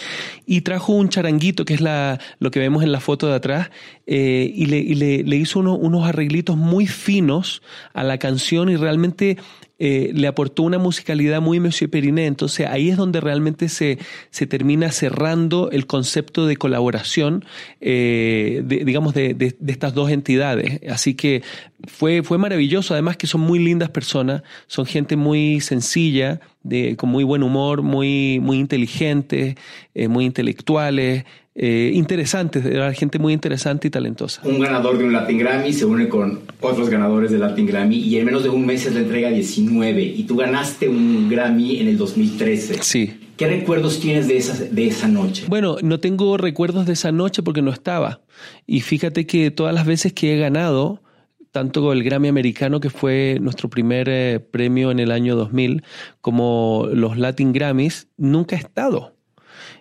Y 0.46 0.60
trajo 0.60 0.92
un 0.92 1.08
charanguito, 1.08 1.64
que 1.64 1.74
es 1.74 1.80
la, 1.80 2.20
lo 2.38 2.50
que 2.50 2.60
vemos 2.60 2.82
en 2.82 2.92
la 2.92 3.00
foto 3.00 3.28
de 3.28 3.34
atrás, 3.34 3.70
eh, 4.06 4.50
y, 4.54 4.66
le, 4.66 5.36
hizo 5.36 5.60
unos 5.60 6.06
arreglitos 6.06 6.56
muy 6.56 6.86
finos 6.86 7.62
a 7.94 8.04
la 8.04 8.18
canción 8.18 8.68
y 8.68 8.76
realmente 8.76 9.38
eh, 9.84 10.12
le 10.14 10.28
aportó 10.28 10.62
una 10.62 10.78
musicalidad 10.78 11.40
muy 11.40 11.58
Monsieur 11.58 11.90
Periné. 11.90 12.26
Entonces 12.26 12.68
ahí 12.68 12.90
es 12.90 12.96
donde 12.96 13.20
realmente 13.20 13.68
se, 13.68 13.98
se 14.30 14.46
termina 14.46 14.92
cerrando 14.92 15.72
el 15.72 15.88
concepto 15.88 16.46
de 16.46 16.56
colaboración, 16.56 17.44
eh, 17.80 18.62
digamos, 18.64 19.12
de, 19.12 19.34
de, 19.34 19.56
estas 19.66 19.92
dos 19.92 20.12
entidades. 20.12 20.80
Así 20.88 21.14
que 21.14 21.42
fue, 21.88 22.22
fue 22.22 22.38
maravilloso. 22.38 22.94
Además 22.94 23.16
que 23.16 23.26
son 23.26 23.40
muy 23.40 23.58
lindas 23.58 23.90
personas, 23.90 24.44
son 24.68 24.86
gente 24.86 25.16
muy 25.16 25.60
sencilla, 25.60 26.38
de, 26.62 26.94
con 26.96 27.10
muy 27.10 27.24
buen 27.24 27.42
humor, 27.42 27.82
muy, 27.82 28.38
muy 28.40 28.58
inteligentes, 28.58 29.56
eh, 29.94 30.06
muy 30.06 30.24
intelectuales 30.24 31.24
eh, 31.54 31.90
interesantes, 31.94 32.64
era 32.64 32.92
gente 32.94 33.18
muy 33.18 33.34
interesante 33.34 33.88
y 33.88 33.90
talentosa. 33.90 34.40
Un 34.44 34.58
ganador 34.58 34.96
de 34.96 35.04
un 35.04 35.12
Latin 35.12 35.38
Grammy 35.38 35.72
se 35.72 35.84
une 35.84 36.08
con 36.08 36.40
otros 36.60 36.88
ganadores 36.88 37.30
de 37.30 37.38
Latin 37.38 37.66
Grammy 37.66 37.96
y 37.96 38.18
en 38.18 38.24
menos 38.24 38.42
de 38.42 38.48
un 38.48 38.64
mes 38.64 38.86
es 38.86 38.94
la 38.94 39.00
entrega 39.00 39.28
19 39.28 40.02
y 40.02 40.22
tú 40.24 40.36
ganaste 40.36 40.88
un 40.88 41.28
Grammy 41.28 41.80
en 41.80 41.88
el 41.88 41.98
2013. 41.98 42.82
Sí. 42.82 43.18
¿Qué 43.36 43.48
recuerdos 43.48 44.00
tienes 44.00 44.28
de 44.28 44.36
esa, 44.36 44.64
de 44.64 44.86
esa 44.86 45.08
noche? 45.08 45.44
Bueno, 45.48 45.76
no 45.82 46.00
tengo 46.00 46.36
recuerdos 46.36 46.86
de 46.86 46.94
esa 46.94 47.12
noche 47.12 47.42
porque 47.42 47.60
no 47.60 47.70
estaba. 47.70 48.20
Y 48.66 48.80
fíjate 48.80 49.26
que 49.26 49.50
todas 49.50 49.74
las 49.74 49.84
veces 49.84 50.12
que 50.12 50.34
he 50.34 50.38
ganado, 50.38 51.02
tanto 51.50 51.92
el 51.92 52.02
Grammy 52.02 52.28
americano, 52.28 52.80
que 52.80 52.88
fue 52.88 53.38
nuestro 53.40 53.68
primer 53.68 54.08
eh, 54.08 54.40
premio 54.40 54.90
en 54.90 55.00
el 55.00 55.10
año 55.10 55.36
2000, 55.36 55.82
como 56.20 56.88
los 56.92 57.18
Latin 57.18 57.52
Grammys, 57.52 58.08
nunca 58.16 58.56
he 58.56 58.58
estado. 58.58 59.11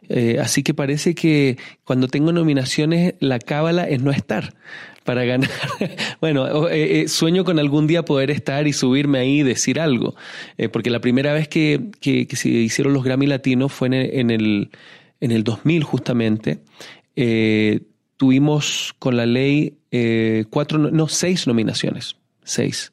Eh, 0.10 0.38
así 0.40 0.64
que 0.64 0.74
parece 0.74 1.16
que 1.16 1.58
cuando 1.84 2.08
tengo 2.08 2.32
nominaciones, 2.32 3.16
la 3.20 3.40
cábala 3.40 3.88
es 3.88 4.02
no 4.02 4.12
estar 4.12 4.54
para 5.04 5.24
ganar. 5.24 5.50
bueno, 6.22 6.70
eh, 6.70 7.02
eh, 7.02 7.08
sueño 7.08 7.44
con 7.44 7.60
algún 7.60 7.88
día 7.88 8.04
poder 8.04 8.32
estar 8.32 8.68
y 8.68 8.74
subirme 8.74 9.20
ahí 9.20 9.40
y 9.40 9.44
decir 9.44 9.80
algo. 9.80 10.16
porque 10.72 10.90
la 10.90 11.00
primera 11.00 11.34
vez 11.34 11.48
que, 11.48 11.80
se 12.02 12.50
hicieron 12.50 12.94
los 12.94 13.04
Grammy 13.04 13.28
Latinos 13.28 13.72
fue 13.72 13.88
en 13.88 14.32
el, 14.32 14.70
en 15.20 15.32
el, 15.32 15.44
2000 15.44 15.84
justamente. 15.84 16.60
tuvimos 18.18 18.94
con 19.00 19.18
la 19.18 19.26
ley 19.26 19.78
cuatro, 20.50 20.78
no, 20.78 21.08
seis 21.08 21.48
nominaciones. 21.48 22.16
Seis. 22.44 22.92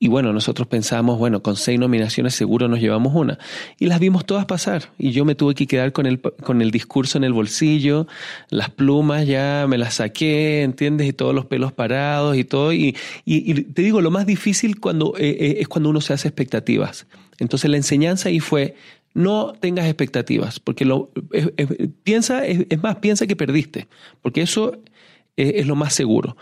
Y 0.00 0.06
bueno, 0.06 0.32
nosotros 0.32 0.68
pensamos, 0.68 1.18
bueno, 1.18 1.42
con 1.42 1.56
seis 1.56 1.78
nominaciones 1.78 2.32
seguro 2.32 2.68
nos 2.68 2.78
llevamos 2.78 3.16
una. 3.16 3.36
Y 3.80 3.86
las 3.86 3.98
vimos 3.98 4.24
todas 4.26 4.46
pasar. 4.46 4.92
Y 4.96 5.10
yo 5.10 5.24
me 5.24 5.34
tuve 5.34 5.56
que 5.56 5.66
quedar 5.66 5.92
con 5.92 6.06
el, 6.06 6.20
con 6.20 6.62
el 6.62 6.70
discurso 6.70 7.18
en 7.18 7.24
el 7.24 7.32
bolsillo, 7.32 8.06
las 8.48 8.70
plumas 8.70 9.26
ya 9.26 9.66
me 9.68 9.76
las 9.76 9.94
saqué, 9.94 10.62
¿entiendes? 10.62 11.08
Y 11.08 11.12
todos 11.12 11.34
los 11.34 11.46
pelos 11.46 11.72
parados 11.72 12.36
y 12.36 12.44
todo. 12.44 12.72
Y, 12.72 12.94
te 13.24 13.82
digo, 13.82 14.00
lo 14.00 14.12
más 14.12 14.24
difícil 14.24 14.78
cuando, 14.78 15.14
eh, 15.18 15.36
eh, 15.40 15.56
es 15.60 15.66
cuando 15.66 15.90
uno 15.90 16.00
se 16.00 16.12
hace 16.12 16.28
expectativas. 16.28 17.08
Entonces 17.40 17.68
la 17.68 17.76
enseñanza 17.76 18.28
ahí 18.28 18.38
fue, 18.38 18.76
no 19.14 19.52
tengas 19.58 19.86
expectativas, 19.86 20.60
porque 20.60 20.84
lo, 20.84 21.10
piensa, 22.04 22.46
es, 22.46 22.80
más, 22.80 22.96
piensa 22.96 23.26
que 23.26 23.34
perdiste, 23.34 23.88
porque 24.22 24.42
eso 24.42 24.80
es 25.36 25.66
lo 25.66 25.76
más 25.76 25.94
seguro. 25.94 26.36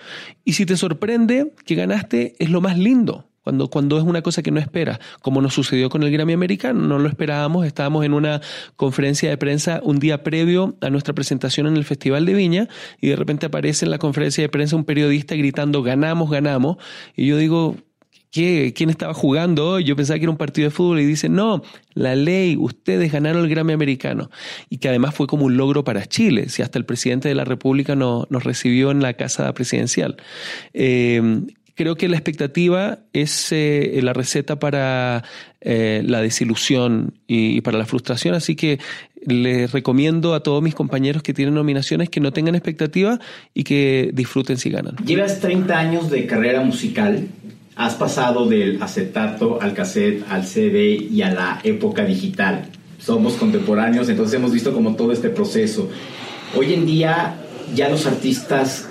Y 0.44 0.54
si 0.54 0.66
te 0.66 0.76
sorprende 0.76 1.52
que 1.64 1.74
ganaste, 1.74 2.34
es 2.38 2.50
lo 2.50 2.60
más 2.60 2.78
lindo 2.78 3.26
cuando, 3.46 3.70
cuando 3.70 3.96
es 3.96 4.02
una 4.02 4.22
cosa 4.22 4.42
que 4.42 4.50
no 4.50 4.58
espera, 4.58 4.98
como 5.22 5.40
nos 5.40 5.54
sucedió 5.54 5.88
con 5.88 6.02
el 6.02 6.10
Grammy 6.10 6.32
americano, 6.32 6.80
no 6.80 6.98
lo 6.98 7.08
esperábamos, 7.08 7.64
estábamos 7.64 8.04
en 8.04 8.12
una 8.12 8.40
conferencia 8.74 9.30
de 9.30 9.36
prensa 9.36 9.78
un 9.84 10.00
día 10.00 10.24
previo 10.24 10.76
a 10.80 10.90
nuestra 10.90 11.14
presentación 11.14 11.68
en 11.68 11.76
el 11.76 11.84
Festival 11.84 12.26
de 12.26 12.34
Viña 12.34 12.68
y 13.00 13.06
de 13.06 13.14
repente 13.14 13.46
aparece 13.46 13.84
en 13.84 13.92
la 13.92 13.98
conferencia 13.98 14.42
de 14.42 14.48
prensa 14.48 14.74
un 14.74 14.82
periodista 14.82 15.36
gritando 15.36 15.84
ganamos, 15.84 16.28
ganamos, 16.28 16.78
y 17.14 17.28
yo 17.28 17.36
digo, 17.36 17.76
¿Qué? 18.32 18.74
¿Quién 18.76 18.90
estaba 18.90 19.14
jugando 19.14 19.68
hoy? 19.68 19.84
Yo 19.84 19.94
pensaba 19.94 20.18
que 20.18 20.24
era 20.24 20.32
un 20.32 20.36
partido 20.36 20.66
de 20.66 20.70
fútbol 20.70 20.98
y 20.98 21.06
dice, 21.06 21.28
no, 21.28 21.62
la 21.94 22.16
ley, 22.16 22.56
ustedes 22.58 23.12
ganaron 23.12 23.44
el 23.44 23.48
Grammy 23.48 23.72
americano. 23.72 24.28
Y 24.68 24.78
que 24.78 24.88
además 24.88 25.14
fue 25.14 25.28
como 25.28 25.44
un 25.44 25.56
logro 25.56 25.84
para 25.84 26.04
Chile, 26.04 26.48
si 26.48 26.62
hasta 26.62 26.78
el 26.78 26.84
presidente 26.84 27.28
de 27.28 27.36
la 27.36 27.44
República 27.44 27.94
nos 27.94 28.26
recibió 28.42 28.90
en 28.90 29.00
la 29.00 29.14
casa 29.14 29.54
presidencial. 29.54 30.16
Eh, 30.74 31.46
creo 31.76 31.94
que 31.94 32.08
la 32.08 32.16
expectativa 32.16 32.98
es 33.12 33.52
eh, 33.52 34.00
la 34.02 34.12
receta 34.12 34.58
para 34.58 35.22
eh, 35.60 36.02
la 36.04 36.20
desilusión 36.20 37.14
y, 37.28 37.60
para 37.60 37.78
la 37.78 37.86
frustración, 37.86 38.34
así 38.34 38.56
que 38.56 38.80
les 39.24 39.70
recomiendo 39.72 40.34
a 40.34 40.42
todos 40.42 40.62
mis 40.62 40.74
compañeros 40.74 41.22
que 41.22 41.34
tienen 41.34 41.54
nominaciones 41.54 42.08
que 42.08 42.20
no 42.20 42.32
tengan 42.32 42.54
expectativa 42.54 43.20
y 43.54 43.64
que 43.64 44.10
disfruten 44.14 44.56
si 44.56 44.70
ganan. 44.70 44.96
Llevas 45.04 45.40
30 45.40 45.78
años 45.78 46.10
de 46.10 46.26
carrera 46.26 46.62
musical, 46.62 47.28
has 47.76 47.94
pasado 47.94 48.46
del 48.46 48.82
acetato 48.82 49.60
al 49.60 49.74
cassette, 49.74 50.24
al 50.30 50.46
CD 50.46 50.94
y 50.94 51.22
a 51.22 51.30
la 51.30 51.60
época 51.62 52.04
digital. 52.04 52.64
Somos 52.98 53.34
contemporáneos, 53.34 54.08
entonces 54.08 54.34
hemos 54.34 54.52
visto 54.52 54.72
como 54.72 54.96
todo 54.96 55.12
este 55.12 55.28
proceso. 55.28 55.90
Hoy 56.56 56.72
en 56.72 56.86
día 56.86 57.36
ya 57.74 57.88
los 57.88 58.06
artistas 58.06 58.88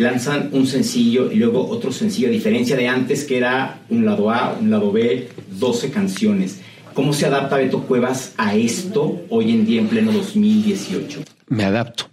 lanzan 0.00 0.50
un 0.52 0.66
sencillo 0.66 1.30
y 1.30 1.36
luego 1.36 1.66
otro 1.68 1.92
sencillo, 1.92 2.28
a 2.28 2.30
diferencia 2.30 2.76
de 2.76 2.88
antes 2.88 3.24
que 3.24 3.38
era 3.38 3.80
un 3.88 4.04
lado 4.04 4.30
A, 4.30 4.56
un 4.60 4.70
lado 4.70 4.90
B, 4.92 5.28
12 5.58 5.90
canciones. 5.90 6.60
¿Cómo 6.94 7.12
se 7.12 7.26
adapta 7.26 7.56
Beto 7.56 7.82
Cuevas 7.82 8.34
a 8.36 8.54
esto 8.54 9.22
hoy 9.28 9.52
en 9.52 9.64
día 9.64 9.80
en 9.80 9.88
pleno 9.88 10.12
2018? 10.12 11.22
Me 11.48 11.64
adapto 11.64 12.10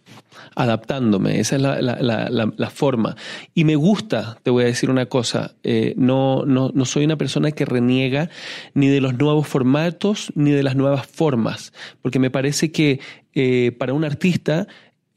adaptándome, 0.58 1.40
esa 1.40 1.56
es 1.56 1.62
la, 1.62 2.72
forma. 2.74 3.16
Y 3.54 3.64
me 3.64 3.76
gusta, 3.76 4.40
te 4.42 4.50
voy 4.50 4.64
a 4.64 4.68
decir 4.68 4.90
una 4.90 5.06
cosa, 5.06 5.54
eh, 5.64 5.94
no, 5.98 6.46
no, 6.46 6.72
no, 6.74 6.86
soy 6.86 7.06
una 7.06 7.16
persona 7.16 7.52
que 7.52 7.64
reniega 7.64 8.32
ni 8.74 8.88
de 8.88 9.00
los 9.00 9.14
nuevos 9.14 9.48
formatos 9.48 10.32
ni 10.34 10.50
de 10.50 10.64
las 10.64 10.76
nuevas 10.76 11.06
formas, 11.06 11.74
porque 12.02 12.18
me 12.18 12.32
parece 12.32 12.72
que 12.72 13.00
eh, 13.36 13.72
para 13.78 13.94
un 13.94 14.04
artista 14.04 14.68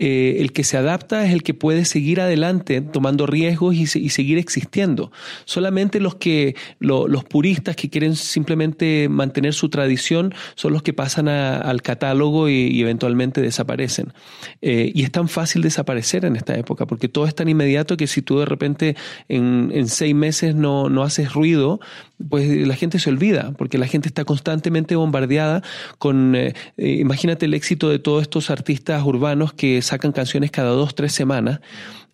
eh, 0.02 0.38
el 0.40 0.52
que 0.52 0.64
se 0.64 0.78
adapta 0.78 1.26
es 1.26 1.32
el 1.34 1.42
que 1.42 1.52
puede 1.52 1.84
seguir 1.84 2.22
adelante 2.22 2.80
tomando 2.80 3.26
riesgos 3.26 3.76
y, 3.76 3.86
seguir 3.86 4.38
existiendo. 4.38 5.12
Solamente 5.44 6.00
los 6.00 6.14
que 6.14 6.56
los 6.78 7.24
puristas 7.24 7.76
que 7.76 7.90
quieren 7.90 8.16
simplemente 8.16 9.10
mantener 9.10 9.52
su 9.52 9.68
tradición 9.68 10.34
son 10.54 10.72
los 10.72 10.82
que 10.82 10.94
pasan 10.94 11.28
al 11.28 11.82
catálogo 11.82 12.48
y, 12.48 12.80
eventualmente 12.80 13.42
desaparecen. 13.42 14.14
Eh, 14.62 14.90
y 14.94 15.02
es 15.02 15.12
tan 15.12 15.28
fácil 15.28 15.60
desaparecer 15.60 16.24
en 16.24 16.34
esta 16.34 16.56
época 16.56 16.86
porque 16.86 17.08
todo 17.08 17.26
es 17.26 17.34
tan 17.34 17.50
inmediato 17.50 17.98
que 17.98 18.06
si 18.06 18.22
tú 18.22 18.38
de 18.38 18.46
repente 18.46 18.96
en, 19.28 19.86
seis 19.88 20.14
meses 20.14 20.54
no, 20.54 20.88
no 20.88 21.02
haces 21.02 21.34
ruido, 21.34 21.78
pues 22.28 22.66
la 22.66 22.74
gente 22.74 22.98
se 22.98 23.10
olvida, 23.10 23.52
porque 23.56 23.78
la 23.78 23.86
gente 23.86 24.08
está 24.08 24.24
constantemente 24.24 24.96
bombardeada 24.96 25.62
con, 25.98 26.34
eh, 26.36 26.54
imagínate 26.76 27.46
el 27.46 27.54
éxito 27.54 27.88
de 27.88 27.98
todos 27.98 28.22
estos 28.22 28.50
artistas 28.50 29.02
urbanos 29.04 29.52
que 29.52 29.82
sacan 29.90 30.12
canciones 30.12 30.50
cada 30.50 30.70
dos, 30.70 30.94
tres 30.94 31.12
semanas, 31.12 31.60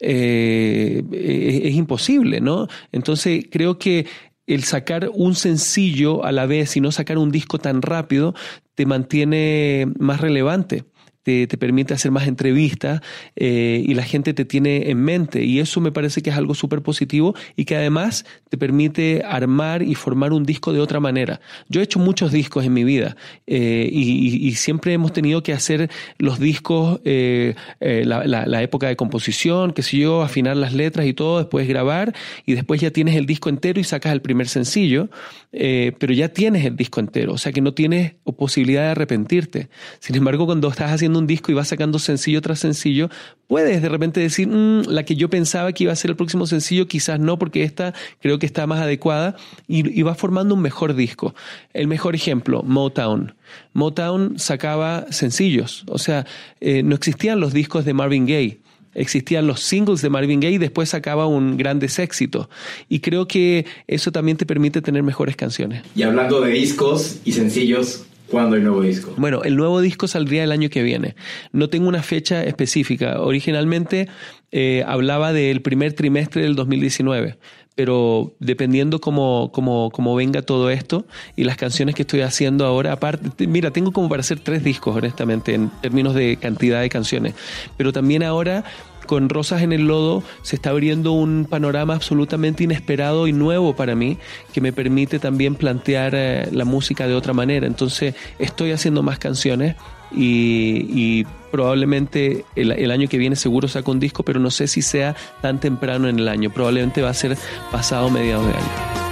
eh, 0.00 1.02
es, 1.12 1.74
imposible, 1.74 2.40
¿no? 2.40 2.68
Entonces 2.92 3.46
creo 3.50 3.78
que 3.78 4.06
el 4.46 4.64
sacar 4.64 5.10
un 5.12 5.34
sencillo 5.34 6.24
a 6.24 6.32
la 6.32 6.46
vez 6.46 6.76
y 6.76 6.80
no 6.80 6.90
sacar 6.92 7.18
un 7.18 7.30
disco 7.30 7.58
tan 7.58 7.82
rápido 7.82 8.34
te 8.74 8.86
mantiene 8.86 9.86
más 9.98 10.20
relevante 10.20 10.84
te, 11.26 11.58
permite 11.58 11.92
hacer 11.92 12.12
más 12.12 12.28
entrevistas 12.28 13.00
eh, 13.34 13.82
y 13.84 13.94
la 13.94 14.04
gente 14.04 14.32
te 14.32 14.44
tiene 14.44 14.90
en 14.90 15.02
mente. 15.02 15.44
Y 15.44 15.58
eso 15.58 15.80
me 15.80 15.90
parece 15.90 16.22
que 16.22 16.30
es 16.30 16.36
algo 16.36 16.54
súper 16.54 16.82
positivo 16.82 17.34
y 17.56 17.64
que 17.64 17.74
además 17.74 18.24
te 18.48 18.56
permite 18.56 19.24
armar 19.24 19.82
y 19.82 19.96
formar 19.96 20.32
un 20.32 20.44
disco 20.44 20.72
de 20.72 20.78
otra 20.78 21.00
manera. 21.00 21.40
Yo 21.68 21.80
he 21.80 21.84
hecho 21.84 21.98
muchos 21.98 22.30
discos 22.30 22.64
en 22.64 22.74
mi 22.74 22.84
vida 22.84 23.16
eh, 23.46 23.88
y, 23.90 24.46
siempre 24.56 24.92
hemos 24.92 25.12
tenido 25.12 25.42
que 25.42 25.52
hacer 25.52 25.90
los 26.18 26.38
discos, 26.38 27.00
eh, 27.04 27.54
la, 27.80 28.62
época 28.62 28.86
de 28.88 28.96
composición, 28.96 29.72
que 29.72 29.82
sé 29.82 29.98
yo, 29.98 30.22
afinar 30.22 30.56
las 30.56 30.72
letras 30.72 31.06
y 31.06 31.12
todo, 31.12 31.38
después 31.38 31.68
grabar 31.68 32.14
y 32.46 32.54
después 32.54 32.80
ya 32.80 32.90
tienes 32.90 33.16
el 33.16 33.26
disco 33.26 33.50
entero 33.50 33.80
y 33.80 33.84
sacas 33.84 34.12
el 34.12 34.22
primer 34.22 34.48
sencillo, 34.48 35.10
pero 35.50 36.14
ya 36.14 36.28
tienes 36.28 36.64
el 36.64 36.76
disco 36.76 37.00
entero, 37.00 37.34
o 37.34 37.38
sea 37.38 37.52
que 37.52 37.60
no 37.60 37.74
tienes 37.74 38.14
posibilidad 38.38 38.82
de 38.82 38.88
arrepentirte. 38.90 39.68
Sin 39.98 40.16
embargo, 40.16 40.46
cuando 40.46 40.68
estás 40.68 40.92
haciendo 40.92 41.15
un 41.18 41.26
disco 41.26 41.50
y 41.52 41.54
vas 41.54 41.68
sacando 41.68 41.98
sencillo 41.98 42.40
tras 42.42 42.58
sencillo, 42.58 43.08
puedes 43.46 43.82
de 43.82 43.88
repente 43.88 44.20
decir, 44.20 44.48
mm, 44.48 44.88
la 44.88 45.04
que 45.04 45.16
yo 45.16 45.30
pensaba 45.30 45.72
que 45.72 45.84
iba 45.84 45.92
a 45.92 45.96
ser 45.96 46.10
el 46.10 46.16
próximo 46.16 46.46
sencillo, 46.46 46.86
quizás 46.88 47.18
no, 47.20 47.38
porque 47.38 47.62
esta 47.62 47.94
creo 48.20 48.38
que 48.38 48.46
está 48.46 48.66
más 48.66 48.80
adecuada, 48.80 49.36
y, 49.68 50.02
vas 50.02 50.18
formando 50.18 50.54
un 50.54 50.62
mejor 50.62 50.94
disco. 50.94 51.34
El 51.72 51.88
mejor 51.88 52.14
ejemplo, 52.14 52.62
Motown. 52.62 53.34
Motown 53.72 54.38
sacaba 54.38 55.06
sencillos, 55.10 55.84
o 55.88 55.98
sea, 55.98 56.26
eh, 56.60 56.82
no 56.82 56.94
existían 56.94 57.40
los 57.40 57.52
discos 57.52 57.84
de 57.84 57.94
Marvin 57.94 58.26
Gaye 58.26 58.60
existían 58.96 59.46
los 59.46 59.60
singles 59.60 60.02
de 60.02 60.10
Marvin 60.10 60.40
Gaye 60.40 60.54
y 60.54 60.58
después 60.58 60.88
sacaba 60.88 61.26
un 61.26 61.56
grandes 61.56 61.98
éxito. 61.98 62.48
Y 62.88 63.00
creo 63.00 63.28
que 63.28 63.66
eso 63.86 64.10
también 64.10 64.36
te 64.36 64.46
permite 64.46 64.82
tener 64.82 65.02
mejores 65.02 65.36
canciones. 65.36 65.82
Y 65.94 66.02
hablando 66.02 66.40
de 66.40 66.50
discos 66.50 67.18
y 67.24 67.32
sencillos, 67.32 68.06
¿Cuándo 68.30 68.56
hay 68.56 68.62
nuevo 68.62 68.82
disco? 68.82 69.14
Bueno, 69.16 69.42
el 69.44 69.56
nuevo 69.56 69.80
disco 69.80 70.08
saldría 70.08 70.44
el 70.44 70.52
año 70.52 70.68
que 70.68 70.82
viene. 70.82 71.14
No 71.52 71.68
tengo 71.68 71.88
una 71.88 72.02
fecha 72.02 72.42
específica. 72.42 73.20
Originalmente 73.20 74.08
eh, 74.52 74.84
hablaba 74.86 75.32
del 75.32 75.62
primer 75.62 75.92
trimestre 75.92 76.42
del 76.42 76.56
2019, 76.56 77.38
pero 77.74 78.34
dependiendo 78.40 79.00
cómo, 79.00 79.50
cómo, 79.52 79.90
cómo, 79.90 80.14
venga 80.16 80.42
todo 80.42 80.70
esto 80.70 81.06
y 81.36 81.44
las 81.44 81.56
canciones 81.56 81.94
que 81.94 82.02
estoy 82.02 82.22
haciendo 82.22 82.64
ahora, 82.64 82.92
aparte, 82.92 83.46
mira, 83.46 83.70
tengo 83.70 83.92
como 83.92 84.08
para 84.08 84.20
hacer 84.20 84.40
tres 84.40 84.64
discos, 84.64 84.96
honestamente, 84.96 85.54
en 85.54 85.70
términos 85.82 86.14
de 86.14 86.36
cantidad 86.36 86.80
de 86.80 86.88
canciones, 86.88 87.34
pero 87.76 87.92
también 87.92 88.22
ahora 88.22 88.64
con 89.06 89.28
Rosas 89.28 89.62
en 89.62 89.72
el 89.72 89.86
Lodo 89.86 90.22
se 90.42 90.56
está 90.56 90.70
abriendo 90.70 91.12
un 91.12 91.46
panorama 91.48 91.94
absolutamente 91.94 92.64
inesperado 92.64 93.26
y 93.26 93.32
nuevo 93.32 93.74
para 93.74 93.94
mí 93.94 94.18
que 94.52 94.60
me 94.60 94.72
permite 94.72 95.18
también 95.18 95.54
plantear 95.54 96.14
eh, 96.14 96.48
la 96.52 96.64
música 96.64 97.06
de 97.06 97.14
otra 97.14 97.32
manera. 97.32 97.66
Entonces 97.66 98.14
estoy 98.38 98.72
haciendo 98.72 99.02
más 99.02 99.18
canciones 99.18 99.76
y, 100.12 101.24
probablemente 101.50 102.44
el, 102.54 102.72
el, 102.72 102.90
año 102.90 103.08
que 103.08 103.16
viene 103.16 103.34
seguro 103.34 103.66
saco 103.66 103.90
un 103.90 104.00
disco, 104.00 104.22
pero 104.22 104.38
no 104.38 104.50
sé 104.50 104.66
si 104.66 104.82
sea 104.82 105.16
tan 105.40 105.58
temprano 105.58 106.08
en 106.08 106.18
el 106.18 106.28
año. 106.28 106.50
Probablemente 106.50 107.00
va 107.00 107.10
a 107.10 107.14
ser 107.14 107.36
pasado 107.70 108.10
mediados 108.10 108.46
de 108.46 108.52
año. 108.52 109.05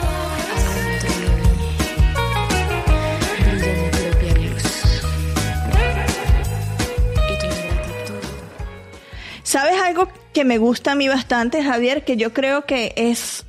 Me 10.45 10.59
gusta 10.59 10.93
a 10.93 10.95
mí 10.95 11.09
bastante, 11.09 11.63
Javier? 11.63 12.05
Que 12.05 12.17
yo 12.17 12.33
creo 12.33 12.65
que 12.67 12.93
es 12.97 13.45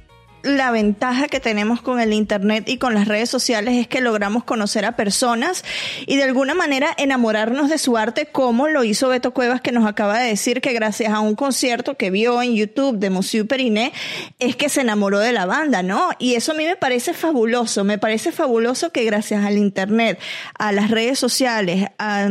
la 0.45 0.71
ventaja 0.71 1.27
que 1.27 1.39
tenemos 1.39 1.81
con 1.81 1.99
el 1.99 2.13
Internet 2.13 2.69
y 2.69 2.77
con 2.77 2.93
las 2.93 3.07
redes 3.07 3.29
sociales 3.29 3.75
es 3.75 3.87
que 3.87 3.99
logramos 3.99 4.43
conocer 4.43 4.85
a 4.85 4.95
personas 4.95 5.65
y 6.05 6.17
de 6.17 6.23
alguna 6.23 6.53
manera 6.53 6.93
enamorarnos 6.97 7.69
de 7.69 7.77
su 7.77 7.97
arte, 7.97 8.27
como 8.27 8.67
lo 8.67 8.83
hizo 8.83 9.09
Beto 9.09 9.31
Cuevas, 9.31 9.61
que 9.61 9.71
nos 9.71 9.87
acaba 9.87 10.19
de 10.19 10.29
decir 10.29 10.61
que 10.61 10.73
gracias 10.73 11.11
a 11.11 11.19
un 11.19 11.35
concierto 11.35 11.95
que 11.95 12.11
vio 12.11 12.41
en 12.41 12.55
YouTube 12.55 12.99
de 12.99 13.09
Monsieur 13.09 13.47
Periné, 13.47 13.91
es 14.39 14.55
que 14.55 14.69
se 14.69 14.81
enamoró 14.81 15.19
de 15.19 15.31
la 15.31 15.45
banda, 15.45 15.81
¿no? 15.81 16.09
Y 16.19 16.35
eso 16.35 16.51
a 16.51 16.55
mí 16.55 16.65
me 16.65 16.75
parece 16.75 17.13
fabuloso, 17.13 17.83
me 17.83 17.97
parece 17.97 18.31
fabuloso 18.31 18.91
que 18.91 19.03
gracias 19.03 19.43
al 19.43 19.57
Internet, 19.57 20.19
a 20.59 20.71
las 20.71 20.91
redes 20.91 21.17
sociales, 21.17 21.87
a, 21.97 22.27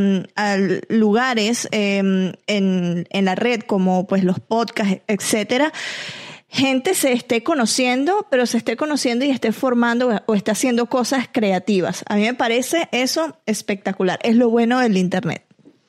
lugares 0.88 1.68
em, 1.72 2.32
en, 2.46 3.06
en 3.10 3.24
la 3.24 3.34
red 3.34 3.60
como 3.62 4.06
pues 4.06 4.22
los 4.22 4.38
podcasts, 4.38 5.00
etcétera, 5.08 5.72
gente 6.54 6.94
se 6.94 7.12
esté 7.12 7.42
conociendo, 7.42 8.26
pero 8.30 8.46
se 8.46 8.58
esté 8.58 8.76
conociendo 8.76 9.24
y 9.24 9.30
esté 9.30 9.50
formando 9.50 10.22
o 10.26 10.34
esté 10.34 10.52
haciendo 10.52 10.86
cosas 10.86 11.28
creativas. 11.30 12.04
A 12.08 12.14
mí 12.14 12.22
me 12.22 12.34
parece 12.34 12.88
eso 12.92 13.36
espectacular. 13.44 14.20
Es 14.22 14.36
lo 14.36 14.48
bueno 14.50 14.78
del 14.78 14.96
Internet. 14.96 15.43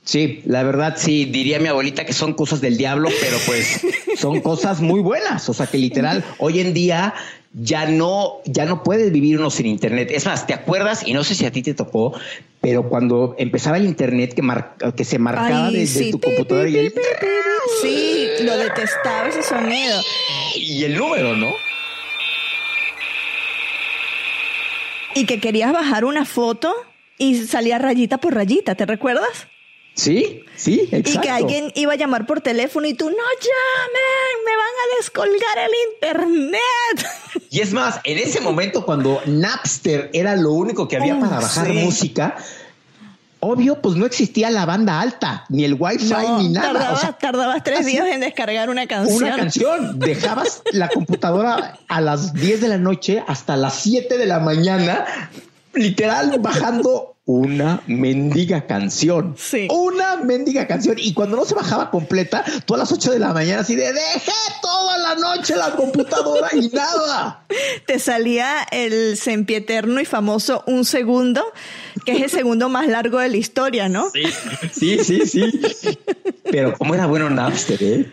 Sí, 0.05 0.43
la 0.45 0.61
verdad 0.61 0.93
sí, 0.97 1.25
diría 1.25 1.59
mi 1.59 1.67
abuelita 1.67 2.05
que 2.05 2.13
son 2.13 2.33
cosas 2.33 2.61
del 2.61 2.77
diablo, 2.77 3.09
pero 3.19 3.37
pues 3.47 3.81
son 4.17 4.39
cosas 4.39 4.79
muy 4.79 5.01
buenas. 5.01 5.49
O 5.49 5.53
sea 5.53 5.65
que 5.65 5.79
literal, 5.79 6.23
hoy 6.37 6.59
en 6.59 6.75
día 6.75 7.15
ya 7.53 7.87
no, 7.87 8.37
ya 8.45 8.65
no 8.65 8.83
puedes 8.83 9.11
vivir 9.11 9.39
uno 9.39 9.49
sin 9.49 9.65
internet. 9.65 10.09
Es 10.11 10.27
más, 10.27 10.45
¿te 10.45 10.53
acuerdas? 10.53 11.07
Y 11.07 11.13
no 11.13 11.23
sé 11.23 11.33
si 11.33 11.47
a 11.47 11.51
ti 11.51 11.63
te 11.63 11.73
tocó, 11.73 12.13
pero 12.61 12.87
cuando 12.87 13.35
empezaba 13.39 13.77
el 13.77 13.85
internet 13.85 14.35
que, 14.35 14.93
que 14.95 15.05
se 15.05 15.17
marcaba 15.17 15.71
desde 15.71 16.11
tu 16.11 16.19
computadora 16.19 16.69
y 16.69 16.93
Sí, 17.81 18.27
lo 18.41 18.57
detestaba 18.57 19.27
ese 19.27 19.41
sonido. 19.41 19.99
Y 20.55 20.83
el 20.83 20.95
número, 20.95 21.35
¿no? 21.35 21.51
Y 25.15 25.25
que 25.25 25.39
querías 25.39 25.73
bajar 25.73 26.05
una 26.05 26.25
foto 26.25 26.75
y 27.17 27.35
salía 27.47 27.79
rayita 27.79 28.19
por 28.19 28.35
rayita, 28.35 28.75
¿te 28.75 28.85
recuerdas? 28.85 29.47
Sí, 29.95 30.43
sí, 30.57 30.89
exacto. 30.91 31.19
Y 31.19 31.21
que 31.21 31.29
alguien 31.29 31.71
iba 31.73 31.93
a 31.93 31.95
llamar 31.95 32.25
por 32.25 32.41
teléfono 32.41 32.85
y 32.85 32.93
tú, 32.93 33.05
no 33.05 33.15
llamen, 33.15 34.45
me 34.45 34.55
van 34.57 34.67
a 34.67 34.97
descolgar 34.97 35.57
el 35.65 35.71
internet. 35.93 37.41
Y 37.49 37.61
es 37.61 37.71
más, 37.71 38.01
en 38.03 38.17
ese 38.17 38.41
momento 38.41 38.85
cuando 38.85 39.21
Napster 39.25 40.09
era 40.11 40.35
lo 40.35 40.51
único 40.51 40.89
que 40.89 40.97
había 40.97 41.17
para 41.17 41.39
bajar 41.39 41.69
música, 41.69 42.35
obvio, 43.39 43.81
pues 43.81 43.95
no 43.95 44.05
existía 44.05 44.49
la 44.49 44.65
banda 44.65 44.99
alta, 44.99 45.45
ni 45.47 45.63
el 45.63 45.75
wifi, 45.79 46.11
ni 46.37 46.49
nada. 46.49 47.13
Tardabas, 47.17 47.63
tres 47.63 47.85
días 47.85 48.07
en 48.07 48.19
descargar 48.19 48.69
una 48.69 48.87
canción. 48.87 49.23
Una 49.23 49.37
canción. 49.37 49.99
Dejabas 49.99 50.63
la 50.73 50.89
computadora 50.89 51.79
a 51.87 52.01
las 52.01 52.33
10 52.33 52.59
de 52.59 52.67
la 52.67 52.77
noche 52.77 53.23
hasta 53.25 53.55
las 53.55 53.75
7 53.75 54.17
de 54.17 54.25
la 54.25 54.39
mañana, 54.39 55.05
literal 55.73 56.37
bajando 56.39 57.14
una 57.25 57.81
mendiga 57.87 58.67
canción. 58.67 59.35
Sí. 59.37 59.67
Una 59.71 60.17
mendiga 60.17 60.67
canción. 60.67 60.97
Y 60.99 61.13
cuando 61.13 61.35
no 61.35 61.45
se 61.45 61.55
bajaba 61.55 61.89
completa, 61.89 62.43
tú 62.65 62.75
a 62.75 62.77
las 62.77 62.91
8 62.91 63.11
de 63.11 63.19
la 63.19 63.33
mañana 63.33 63.61
así 63.61 63.75
de 63.75 63.91
dejé 63.91 64.31
toda 64.61 64.97
la 64.99 65.15
noche 65.15 65.55
la 65.55 65.71
computadora 65.71 66.49
y 66.53 66.69
nada. 66.69 67.45
Te 67.87 67.99
salía 67.99 68.65
el 68.71 69.17
sempieterno 69.17 69.99
y 69.99 70.05
famoso 70.05 70.63
un 70.67 70.85
segundo, 70.85 71.43
que 72.05 72.13
es 72.13 72.21
el 72.21 72.29
segundo 72.29 72.69
más 72.69 72.87
largo 72.87 73.19
de 73.19 73.29
la 73.29 73.37
historia, 73.37 73.89
¿no? 73.89 74.09
Sí, 74.11 74.23
sí, 74.71 75.03
sí, 75.03 75.25
sí. 75.25 75.59
Pero 76.49 76.73
cómo 76.77 76.93
era 76.93 77.07
bueno 77.07 77.29
Napster, 77.29 77.83
¿eh? 77.83 78.05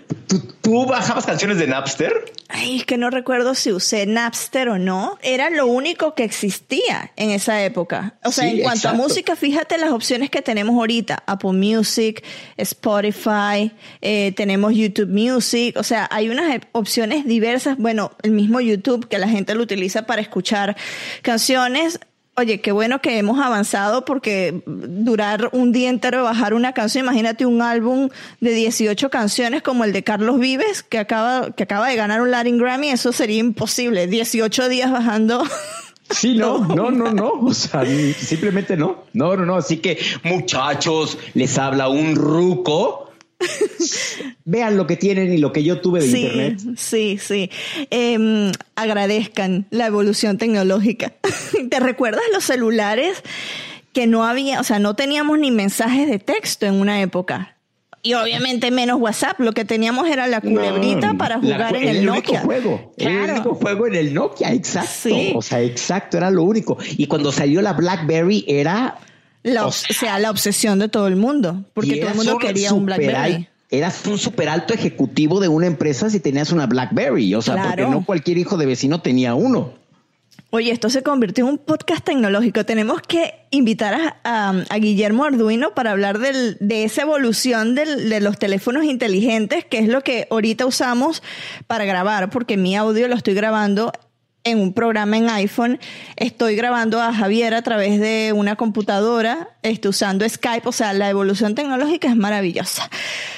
¿Tú, 0.62 0.86
bajabas 0.86 1.26
canciones 1.26 1.58
de 1.58 1.66
Napster? 1.66 2.32
Ay, 2.48 2.78
es 2.78 2.86
que 2.86 2.96
no 2.96 3.10
recuerdo 3.10 3.54
si 3.54 3.72
usé 3.72 4.06
Napster 4.06 4.68
o 4.68 4.78
no. 4.78 5.18
Era 5.22 5.50
lo 5.50 5.66
único 5.66 6.14
que 6.14 6.24
existía 6.24 7.12
en 7.16 7.30
esa 7.30 7.62
época. 7.62 8.14
O 8.24 8.32
sea, 8.32 8.48
en 8.48 8.62
cuanto 8.62 8.88
a 8.88 8.94
música, 8.94 9.36
fíjate 9.36 9.76
las 9.76 9.90
opciones 9.90 10.30
que 10.30 10.40
tenemos 10.40 10.74
ahorita. 10.76 11.22
Apple 11.26 11.52
Music, 11.52 12.24
Spotify, 12.56 13.72
eh, 14.00 14.32
tenemos 14.36 14.74
YouTube 14.74 15.08
Music. 15.08 15.76
O 15.76 15.82
sea, 15.82 16.08
hay 16.10 16.30
unas 16.30 16.60
opciones 16.72 17.26
diversas. 17.26 17.76
Bueno, 17.76 18.12
el 18.22 18.30
mismo 18.30 18.60
YouTube 18.60 19.08
que 19.08 19.18
la 19.18 19.28
gente 19.28 19.54
lo 19.54 19.62
utiliza 19.62 20.06
para 20.06 20.22
escuchar 20.22 20.76
canciones. 21.22 22.00
Oye, 22.34 22.62
qué 22.62 22.72
bueno 22.72 23.02
que 23.02 23.18
hemos 23.18 23.38
avanzado 23.40 24.06
porque 24.06 24.62
durar 24.66 25.50
un 25.52 25.70
día 25.70 25.90
entero 25.90 26.24
bajar 26.24 26.54
una 26.54 26.72
canción, 26.72 27.04
imagínate 27.04 27.44
un 27.44 27.60
álbum 27.60 28.08
de 28.40 28.52
18 28.52 29.10
canciones 29.10 29.62
como 29.62 29.84
el 29.84 29.92
de 29.92 30.02
Carlos 30.02 30.38
Vives, 30.38 30.82
que 30.82 30.98
acaba, 30.98 31.50
que 31.50 31.64
acaba 31.64 31.88
de 31.88 31.96
ganar 31.96 32.22
un 32.22 32.30
Latin 32.30 32.56
Grammy, 32.56 32.88
eso 32.88 33.12
sería 33.12 33.38
imposible. 33.38 34.06
18 34.06 34.68
días 34.70 34.90
bajando 34.90 35.44
Sí, 36.12 36.34
no, 36.34 36.58
no, 36.58 36.90
no, 36.90 37.12
no. 37.12 37.32
O 37.42 37.54
sea, 37.54 37.84
simplemente 38.18 38.76
no. 38.76 39.04
No, 39.12 39.36
no, 39.36 39.46
no. 39.46 39.56
Así 39.56 39.78
que, 39.78 39.98
muchachos, 40.22 41.18
les 41.34 41.58
habla 41.58 41.88
un 41.88 42.16
ruco. 42.16 43.01
Vean 44.44 44.76
lo 44.76 44.86
que 44.86 44.96
tienen 44.96 45.32
y 45.32 45.38
lo 45.38 45.52
que 45.52 45.62
yo 45.62 45.80
tuve 45.80 46.00
de 46.00 46.06
internet. 46.06 46.60
Sí, 46.76 47.18
sí. 47.20 47.50
Em, 47.90 48.52
agradezcan 48.74 49.66
la 49.70 49.86
evolución 49.86 50.38
tecnológica. 50.38 51.12
¿Te 51.70 51.80
recuerdas 51.80 52.22
los 52.32 52.44
celulares 52.44 53.22
que 53.92 54.06
no 54.06 54.24
había, 54.24 54.60
o 54.60 54.64
sea, 54.64 54.78
no 54.78 54.96
teníamos 54.96 55.38
ni 55.38 55.50
mensajes 55.50 56.08
de 56.08 56.18
texto 56.18 56.66
en 56.66 56.74
una 56.74 57.00
época? 57.00 57.56
Y 58.04 58.14
obviamente 58.14 58.72
menos 58.72 59.00
WhatsApp. 59.00 59.38
Lo 59.38 59.52
que 59.52 59.64
teníamos 59.64 60.08
era 60.08 60.26
la 60.26 60.40
culebrita 60.40 61.14
para 61.14 61.38
jugar 61.38 61.76
en 61.76 61.88
el, 61.88 62.04
Nokia. 62.04 62.42
Único 62.42 62.46
juego, 62.46 62.92
El 62.96 63.30
único 63.30 63.54
juego 63.54 63.86
en 63.86 63.94
el 63.94 64.12
Nokia, 64.12 64.52
exacto. 64.52 65.14
O 65.36 65.42
sea, 65.42 65.60
exacto, 65.60 66.16
era 66.16 66.30
lo 66.30 66.42
único. 66.42 66.78
Y 66.96 67.06
cuando 67.06 67.30
salió 67.30 67.62
la 67.62 67.72
BlackBerry 67.72 68.44
era... 68.48 68.98
o, 69.44 69.72
sea, 69.72 70.18
la 70.18 70.30
obsesión 70.30 70.78
de 70.78 70.88
todo 70.88 71.08
el 71.08 71.16
mundo. 71.16 71.64
Porque 71.74 71.96
todo 71.96 72.10
el 72.10 72.16
mundo 72.16 72.38
quería 72.38 72.72
un 72.72 72.86
BlackBerry. 72.86 73.48
eras 73.70 74.06
un 74.06 74.18
super 74.18 74.48
alto 74.48 74.74
ejecutivo 74.74 75.40
de 75.40 75.48
una 75.48 75.66
empresa 75.66 76.10
si 76.10 76.20
tenías 76.20 76.52
una 76.52 76.66
BlackBerry. 76.66 77.34
O 77.34 77.42
sea, 77.42 77.62
porque 77.62 77.86
no 77.86 78.04
cualquier 78.04 78.38
hijo 78.38 78.56
de 78.56 78.66
vecino 78.66 79.00
tenía 79.00 79.34
uno. 79.34 79.82
Oye, 80.54 80.70
esto 80.70 80.90
se 80.90 81.02
convirtió 81.02 81.46
en 81.46 81.52
un 81.52 81.58
podcast 81.58 82.04
tecnológico. 82.04 82.66
Tenemos 82.66 83.00
que 83.00 83.46
invitar 83.50 84.18
a, 84.22 84.52
Guillermo 84.78 85.24
Arduino 85.24 85.74
para 85.74 85.92
hablar 85.92 86.18
de 86.18 86.84
esa 86.84 87.02
evolución 87.02 87.74
de 87.74 88.20
los 88.20 88.38
teléfonos 88.38 88.84
inteligentes, 88.84 89.64
que 89.64 89.78
es 89.78 89.88
lo 89.88 90.02
que 90.02 90.26
ahorita 90.30 90.66
usamos 90.66 91.22
para 91.66 91.86
grabar, 91.86 92.28
porque 92.28 92.58
mi 92.58 92.76
audio 92.76 93.08
lo 93.08 93.14
estoy 93.14 93.32
grabando 93.32 93.92
en 94.44 94.58
un 94.58 94.72
programa 94.72 95.16
en 95.16 95.30
iPhone, 95.30 95.78
estoy 96.16 96.56
grabando 96.56 97.00
a 97.00 97.12
Javier 97.12 97.54
a 97.54 97.62
través 97.62 98.00
de 98.00 98.32
una 98.34 98.56
computadora, 98.56 99.50
estoy 99.62 99.90
usando 99.90 100.28
Skype, 100.28 100.68
o 100.68 100.72
sea, 100.72 100.92
la 100.92 101.08
evolución 101.08 101.54
tecnológica 101.54 102.08
es 102.08 102.16
maravillosa. 102.16 102.90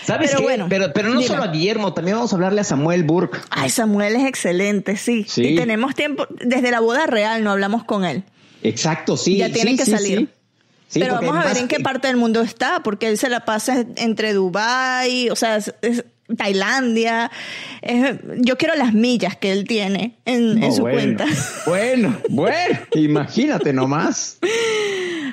¿Sabes 0.05 0.29
pero 0.31 0.39
qué? 0.39 0.45
Bueno, 0.45 0.67
pero, 0.69 0.93
pero 0.95 1.11
no 1.11 1.21
solo 1.23 1.43
a 1.43 1.49
Guillermo, 1.49 1.93
también 1.93 2.17
vamos 2.17 2.33
a 2.33 2.37
hablarle 2.37 2.63
a 2.63 2.65
Samuel 2.65 3.05
Burke. 3.05 3.39
Ay, 3.51 3.69
Samuel 3.71 4.17
es 4.17 4.25
excelente, 4.27 4.97
sí. 4.97 5.25
Sí. 5.29 5.49
Y 5.49 5.57
tenemos 5.57 5.95
tiempo, 5.95 6.27
desde 6.41 6.71
la 6.71 6.81
boda 6.81 7.07
real 7.07 7.45
no 7.45 7.51
hablamos 7.51 7.85
con 7.85 8.05
él. 8.05 8.25
Exacto, 8.63 9.17
sí. 9.19 9.37
Ya 9.37 9.51
tiene 9.53 9.73
sí, 9.73 9.77
que 9.77 9.85
sí, 9.85 9.91
salir. 9.91 10.29
sí. 10.89 11.01
Pero 11.01 11.15
vamos 11.17 11.37
a 11.37 11.45
ver 11.49 11.59
en 11.59 11.69
qué 11.69 11.81
parte 11.81 12.07
del 12.09 12.17
mundo 12.17 12.41
está, 12.41 12.83
porque 12.83 13.09
él 13.09 13.19
se 13.19 13.29
la 13.29 13.45
pasa 13.45 13.85
entre 13.97 14.33
Dubai, 14.33 15.29
o 15.29 15.37
sea, 15.37 15.57
es- 15.57 15.75
es 15.83 16.05
Tailandia. 16.37 17.31
Yo 18.37 18.57
quiero 18.57 18.75
las 18.77 18.95
millas 18.95 19.37
que 19.37 19.53
él 19.53 19.67
tiene 19.67 20.17
en, 20.25 20.63
en 20.63 20.73
su 20.73 20.83
bueno. 20.83 20.97
cuenta. 20.97 21.27
Bueno, 21.67 22.17
bueno, 22.29 22.79
imagínate 22.95 23.73
nomás. 23.73 24.39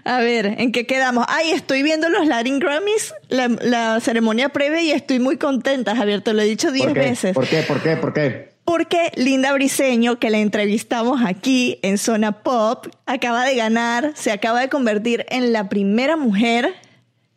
A 0.03 0.19
ver, 0.19 0.55
¿en 0.57 0.71
qué 0.71 0.85
quedamos? 0.85 1.25
Ay, 1.27 1.51
estoy 1.51 1.83
viendo 1.83 2.09
los 2.09 2.25
Latin 2.25 2.59
Grammys, 2.59 3.13
la, 3.29 3.47
la 3.47 3.99
ceremonia 3.99 4.49
previa, 4.49 4.81
y 4.81 4.91
estoy 4.91 5.19
muy 5.19 5.37
contenta, 5.37 5.95
Javier, 5.95 6.21
te 6.21 6.33
lo 6.33 6.41
he 6.41 6.45
dicho 6.45 6.71
diez 6.71 6.93
veces. 6.93 7.33
¿Por 7.33 7.47
qué? 7.47 7.61
¿Por 7.61 7.81
qué? 7.81 7.97
¿Por 7.97 8.13
qué? 8.13 8.51
Porque 8.63 9.11
Linda 9.15 9.53
Briseño, 9.53 10.19
que 10.19 10.29
la 10.29 10.37
entrevistamos 10.37 11.21
aquí 11.25 11.79
en 11.81 11.97
Zona 11.97 12.43
Pop, 12.43 12.87
acaba 13.05 13.43
de 13.45 13.55
ganar, 13.55 14.11
se 14.15 14.31
acaba 14.31 14.61
de 14.61 14.69
convertir 14.69 15.25
en 15.29 15.51
la 15.51 15.67
primera 15.67 16.15
mujer, 16.15 16.73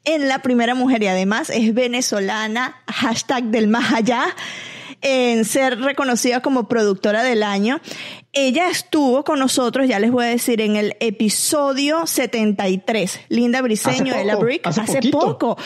en 0.05 0.29
la 0.29 0.41
primera 0.41 0.75
mujer 0.75 1.03
y 1.03 1.07
además 1.07 1.51
es 1.51 1.75
venezolana, 1.75 2.77
hashtag 2.87 3.45
del 3.45 3.69
más 3.69 3.93
allá, 3.93 4.25
en 5.01 5.45
ser 5.45 5.79
reconocida 5.81 6.41
como 6.41 6.69
productora 6.69 7.23
del 7.23 7.43
año. 7.43 7.81
Ella 8.33 8.69
estuvo 8.69 9.25
con 9.25 9.39
nosotros, 9.39 9.89
ya 9.89 9.99
les 9.99 10.11
voy 10.11 10.27
a 10.27 10.29
decir, 10.29 10.61
en 10.61 10.77
el 10.77 10.97
episodio 11.01 12.07
73. 12.07 13.21
Linda 13.29 13.63
Briseño, 13.63 14.15
Ella 14.15 14.33
poco, 14.33 14.45
Brick, 14.45 14.67
hace 14.67 15.11
poco. 15.11 15.57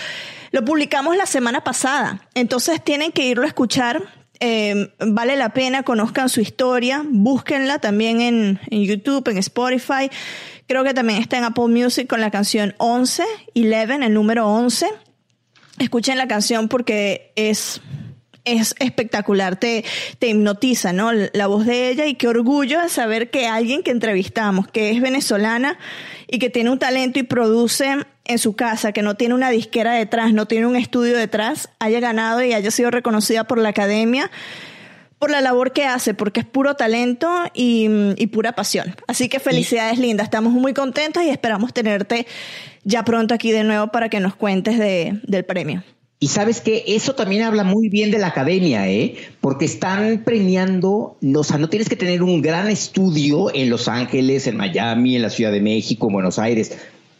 Lo 0.51 0.65
publicamos 0.65 1.17
la 1.17 1.27
semana 1.27 1.63
pasada. 1.63 2.27
Entonces 2.35 2.83
tienen 2.83 3.13
que 3.13 3.27
irlo 3.27 3.45
a 3.45 3.49
escuchar. 3.49 4.03
Eh, 4.41 4.93
vale 5.01 5.37
la 5.37 5.49
pena, 5.51 5.83
conozcan 5.83 6.29
su 6.29 6.41
historia, 6.41 7.05
búsquenla 7.09 7.81
también 7.81 8.21
en, 8.21 8.61
en 8.71 8.85
YouTube, 8.85 9.29
en 9.29 9.39
Spotify. 9.39 10.11
Creo 10.69 10.85
que 10.85 10.93
también 10.93 11.19
está 11.19 11.39
en 11.39 11.45
Apple 11.45 11.69
Music 11.69 12.07
con 12.07 12.21
la 12.21 12.31
canción 12.31 12.75
11, 12.77 13.25
11, 13.55 13.95
el 14.05 14.13
número 14.13 14.47
11. 14.47 14.87
Escuchen 15.79 16.19
la 16.19 16.29
canción 16.29 16.69
porque 16.69 17.33
es, 17.37 17.81
es 18.45 18.75
espectacular, 18.79 19.57
te, 19.59 19.87
te 20.19 20.29
hipnotiza, 20.29 20.93
¿no? 20.93 21.11
La 21.13 21.47
voz 21.47 21.65
de 21.65 21.89
ella 21.89 22.05
y 22.05 22.17
qué 22.17 22.29
orgullo 22.29 22.83
de 22.83 22.91
saber 22.91 23.31
que 23.31 23.47
alguien 23.47 23.83
que 23.83 23.93
entrevistamos, 23.93 24.69
que 24.69 24.91
es 24.91 25.01
venezolana 25.01 25.79
y 26.27 26.39
que 26.39 26.51
tiene 26.51 26.69
un 26.69 26.79
talento 26.79 27.19
y 27.19 27.23
produce 27.23 28.05
en 28.27 28.39
su 28.39 28.55
casa, 28.55 28.93
que 28.93 29.01
no 29.01 29.15
tiene 29.15 29.35
una 29.35 29.49
disquera 29.49 29.95
detrás, 29.95 30.35
no 30.35 30.45
tiene 30.45 30.67
un 30.67 30.77
estudio 30.77 31.17
detrás, 31.17 31.71
haya 31.79 31.99
ganado 31.99 32.43
y 32.43 32.53
haya 32.53 32.71
sido 32.71 32.91
reconocida 32.91 33.45
por 33.45 33.57
la 33.57 33.71
academia 33.71 34.31
por 35.19 35.31
la 35.31 35.41
labor 35.41 35.73
que 35.73 35.85
hace, 35.85 36.15
porque 36.15 36.41
es 36.41 36.47
puro 36.47 36.75
talento 36.75 37.29
y, 37.55 37.89
y 38.17 38.27
pura 38.29 38.53
pasión. 38.53 38.95
Así 39.07 39.29
que 39.29 39.41
felicidades, 39.41 39.99
Linda. 39.99 40.23
Estamos 40.23 40.53
muy 40.53 40.75
contentos 40.75 41.23
y 41.25 41.31
esperamos 41.31 41.73
tenerte 41.73 42.27
ya 42.85 43.05
pronto 43.05 43.35
aquí 43.35 43.53
de 43.53 43.65
nuevo 43.65 43.89
para 43.89 44.09
que 44.09 44.21
nos 44.21 44.35
cuentes 44.35 44.79
de, 44.79 45.21
del 45.25 45.45
premio. 45.45 45.83
Y 46.21 46.29
sabes 46.29 46.61
que 46.61 46.83
eso 46.89 47.15
también 47.15 47.43
habla 47.43 47.63
muy 47.63 47.89
bien 47.89 48.11
de 48.11 48.19
la 48.19 48.29
academia, 48.29 48.89
¿eh? 48.91 49.17
Porque 49.41 49.67
están 49.67 50.25
premiando, 50.25 51.17
o 51.23 51.45
sea, 51.45 51.59
no 51.59 51.69
tienes 51.69 51.89
que 51.89 51.95
tener 51.95 52.25
un 52.25 52.43
gran 52.43 52.69
estudio 52.69 53.55
en 53.55 53.71
Los 53.71 53.87
Ángeles, 53.87 54.49
en 54.49 54.57
Miami, 54.57 55.15
en 55.15 55.23
la 55.23 55.31
Ciudad 55.31 55.53
de 55.53 55.61
México, 55.61 56.09
en 56.09 56.15
Buenos 56.15 56.41
Aires, 56.41 56.77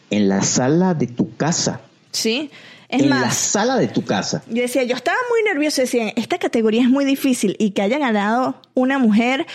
en 0.09 0.27
la 0.27 0.41
sala 0.41 0.95
de 0.95 1.07
tu 1.07 1.33
casa. 1.37 1.79
¿Sí? 2.11 2.49
Es 2.89 3.03
en 3.03 3.09
la 3.09 3.29
sala 3.29 3.77
de 3.77 3.87
tu 3.87 4.03
casa. 4.03 4.41
yo 4.47 4.63
decía, 4.63 4.83
yo 4.83 4.95
estaba 4.95 5.17
muy 5.29 5.43
nerviosa, 5.43 5.83
decía, 5.83 6.11
esta 6.15 6.39
categoría 6.39 6.81
es 6.81 6.89
muy 6.89 7.05
difícil 7.05 7.55
y 7.59 7.71
que 7.71 7.83
haya 7.83 7.99
ganado 7.99 8.59
una 8.73 8.97
mujer, 8.97 9.45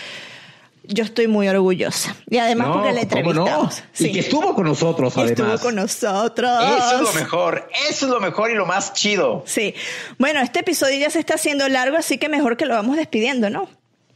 yo 0.83 1.03
estoy 1.03 1.27
muy 1.27 1.49
orgullosa. 1.49 2.15
Y 2.29 2.37
además 2.37 2.69
porque 2.71 2.93
la 2.93 3.07
¿cómo 3.07 3.33
no? 3.33 3.41
entrevistamos. 3.41 3.83
Y 3.99 4.11
que 4.13 4.19
estuvo 4.19 4.55
con 4.55 4.65
nosotros, 4.65 5.17
además. 5.17 5.31
estuvo 5.31 5.59
con 5.59 5.75
nosotros. 5.75 6.63
Eso 6.77 6.95
es 6.95 7.01
lo 7.01 7.13
mejor, 7.13 7.69
eso 7.89 8.05
es 8.05 8.11
lo 8.11 8.21
mejor 8.21 8.51
y 8.51 8.53
lo 8.53 8.65
más 8.65 8.93
chido. 8.93 9.43
Sí. 9.45 9.75
Bueno, 10.17 10.39
este 10.39 10.59
episodio 10.59 10.97
ya 10.97 11.09
se 11.09 11.19
está 11.19 11.35
haciendo 11.35 11.67
largo, 11.67 11.97
así 11.97 12.17
que 12.17 12.29
mejor 12.29 12.55
que 12.55 12.65
lo 12.65 12.73
vamos 12.73 12.95
despidiendo, 12.95 13.49
¿no? 13.49 13.67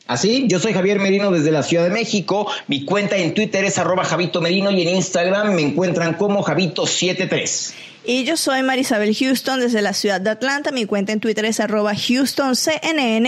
Así, 0.10 0.46
yo 0.48 0.58
soy 0.60 0.74
Javier 0.74 0.98
Merino 1.00 1.30
desde 1.30 1.52
la 1.52 1.62
Ciudad 1.62 1.84
de 1.84 1.92
México. 1.92 2.48
Mi 2.68 2.84
cuenta 2.84 3.16
en 3.16 3.36
Twitter 3.36 3.64
es 3.64 3.78
arroba 3.78 4.04
Javito 4.04 4.42
Merino 4.42 4.72
y 4.72 4.82
en 4.82 4.96
Instagram 4.96 5.54
me 5.54 5.62
encuentran 5.62 6.16
como 6.16 6.44
Javito73. 6.44 7.74
Y 8.06 8.24
yo 8.24 8.38
soy 8.38 8.64
Marisabel 8.64 9.14
Houston 9.14 9.60
desde 9.60 9.84
la 9.84 9.94
ciudad 9.94 10.20
de 10.20 10.32
Atlanta. 10.32 10.72
Mi 10.72 10.86
cuenta 10.86 11.12
en 11.12 11.20
Twitter 11.20 11.46
es 11.46 11.60
arroba 11.60 11.92
HoustonCNN 11.92 13.28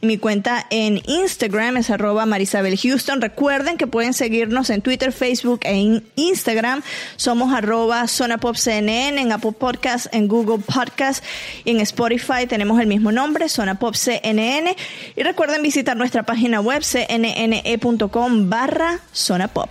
y 0.00 0.06
mi 0.06 0.16
cuenta 0.18 0.66
en 0.70 1.00
Instagram 1.06 1.76
es 1.76 1.90
arroba 1.90 2.26
Marisabel 2.26 2.76
Houston. 2.76 3.20
Recuerden 3.20 3.76
que 3.76 3.86
pueden 3.86 4.14
seguirnos 4.14 4.70
en 4.70 4.80
Twitter, 4.80 5.12
Facebook 5.12 5.60
e 5.62 5.76
in- 5.76 6.02
Instagram. 6.16 6.82
Somos 7.16 7.52
arroba 7.54 8.08
Zona 8.08 8.38
Pop 8.38 8.56
CNN 8.56 9.20
en 9.20 9.30
Apple 9.30 9.52
Podcast, 9.52 10.06
en 10.12 10.26
Google 10.26 10.64
Podcast 10.64 11.22
y 11.64 11.70
en 11.72 11.80
Spotify 11.80 12.46
tenemos 12.48 12.80
el 12.80 12.86
mismo 12.88 13.12
nombre, 13.12 13.48
Zona 13.48 13.78
Pop 13.78 13.94
CNN. 13.94 14.74
Y 15.14 15.22
recuerden 15.22 15.62
visitar 15.62 15.96
nuestra 15.96 16.15
página 16.22 16.60
web 16.60 16.82
cnne.com 16.82 18.50
barra 18.50 19.00
Zona 19.12 19.48
Pop. 19.48 19.70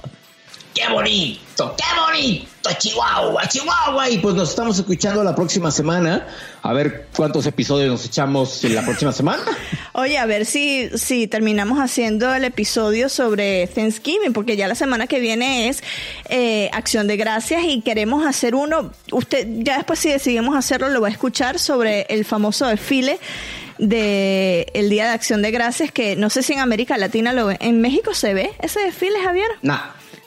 ¡Qué 0.76 0.92
bonito! 0.92 1.74
¡Qué 1.78 2.02
bonito! 2.02 2.70
Chihuahua, 2.78 3.48
Chihuahua. 3.48 4.10
Y 4.10 4.18
pues 4.18 4.36
nos 4.36 4.50
estamos 4.50 4.78
escuchando 4.78 5.24
la 5.24 5.34
próxima 5.34 5.72
semana. 5.72 6.28
A 6.64 6.74
ver 6.74 7.08
cuántos 7.16 7.46
episodios 7.46 7.90
nos 7.90 8.06
echamos 8.06 8.62
en 8.66 8.76
la 8.76 8.82
próxima 8.82 9.14
semana. 9.14 9.44
Oye, 9.94 10.18
a 10.18 10.26
ver 10.26 10.46
si, 10.46 10.90
si 10.98 11.28
terminamos 11.28 11.80
haciendo 11.80 12.34
el 12.34 12.44
episodio 12.44 13.08
sobre 13.08 13.68
Thanksgiving, 13.68 14.34
porque 14.34 14.58
ya 14.58 14.68
la 14.68 14.76
semana 14.76 15.08
que 15.08 15.22
viene 15.22 15.70
es 15.70 15.82
eh, 16.28 16.70
Acción 16.74 17.08
de 17.08 17.16
Gracias 17.16 17.64
y 17.64 17.80
queremos 17.80 18.26
hacer 18.26 18.54
uno. 18.54 18.92
Usted, 19.14 19.48
ya 19.60 19.78
después 19.78 20.00
si 20.00 20.10
decidimos 20.10 20.58
hacerlo, 20.58 20.90
lo 20.90 21.00
va 21.00 21.08
a 21.08 21.12
escuchar 21.12 21.58
sobre 21.58 22.02
el 22.10 22.26
famoso 22.26 22.68
desfile 22.68 23.18
de 23.78 24.68
el 24.74 24.90
Día 24.90 25.06
de 25.06 25.12
Acción 25.12 25.42
de 25.42 25.52
Gracias, 25.52 25.92
que 25.92 26.16
no 26.16 26.30
sé 26.30 26.44
si 26.44 26.54
en 26.54 26.60
América 26.60 26.98
Latina 26.98 27.34
lo 27.34 27.48
ve. 27.48 27.58
¿En 27.60 27.82
México 27.82 28.14
se 28.14 28.34
ve 28.34 28.52
ese 28.62 28.80
desfile, 28.82 29.20
Javier? 29.24 29.48
Nah. 29.62 29.80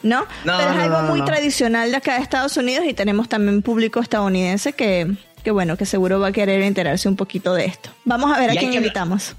¿No? 0.03 0.21
No, 0.45 0.57
Pero 0.59 0.71
es 0.71 0.77
no, 0.77 0.83
algo 0.83 1.03
no, 1.03 1.09
muy 1.09 1.19
no. 1.21 1.25
tradicional 1.25 1.91
de 1.91 1.97
acá 1.97 2.15
de 2.15 2.23
Estados 2.23 2.57
Unidos 2.57 2.85
y 2.87 2.95
tenemos 2.95 3.29
también 3.29 3.63
público 3.63 3.99
estadounidense 4.01 4.73
que, 4.73 5.09
que 5.43 5.51
bueno, 5.51 5.77
que 5.77 5.87
seguro 5.87 6.21
va 6.21 6.29
a 6.29 6.33
querer 6.33 6.63
enterarse 6.63 7.09
un 7.09 7.17
poquito 7.17 7.53
de 7.55 7.65
esto. 7.65 7.91
Vamos 8.05 8.31
a 8.33 8.39
ver 8.39 8.55
Y 8.55 8.57
a 8.57 8.61
quién 8.61 8.71
que- 8.71 8.77
invitamos. 8.77 9.35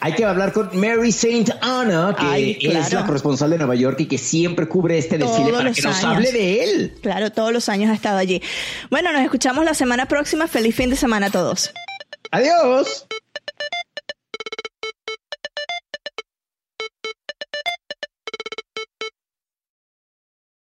Hay 0.00 0.12
que 0.12 0.24
hablar 0.24 0.52
con 0.52 0.68
Mary 0.78 1.10
Saint 1.12 1.48
Anna, 1.62 2.14
que 2.18 2.26
Ay, 2.26 2.58
es 2.60 2.92
la 2.92 3.06
corresponsal 3.06 3.48
de 3.50 3.56
Nueva 3.58 3.74
York 3.74 3.98
y 4.00 4.06
que 4.06 4.18
siempre 4.18 4.68
cubre 4.68 4.98
este 4.98 5.16
desfile 5.16 5.48
Todos 5.50 5.62
para 5.62 5.72
que 5.72 5.80
nos 5.82 5.96
años. 5.96 6.04
hable 6.16 6.32
de 6.32 6.64
él. 6.64 6.94
Claro, 7.00 7.32
todos 7.32 7.52
los 7.54 7.68
años 7.70 7.90
ha 7.90 7.94
estado 7.94 8.18
allí. 8.18 8.42
Bueno, 8.90 9.12
nos 9.12 9.22
escuchamos 9.22 9.64
la 9.64 9.72
semana 9.72 10.04
próxima. 10.06 10.46
Feliz 10.46 10.74
fin 10.74 10.90
de 10.90 10.96
semana 10.96 11.26
a 11.26 11.30
todos. 11.30 11.72
Adiós. 12.32 13.06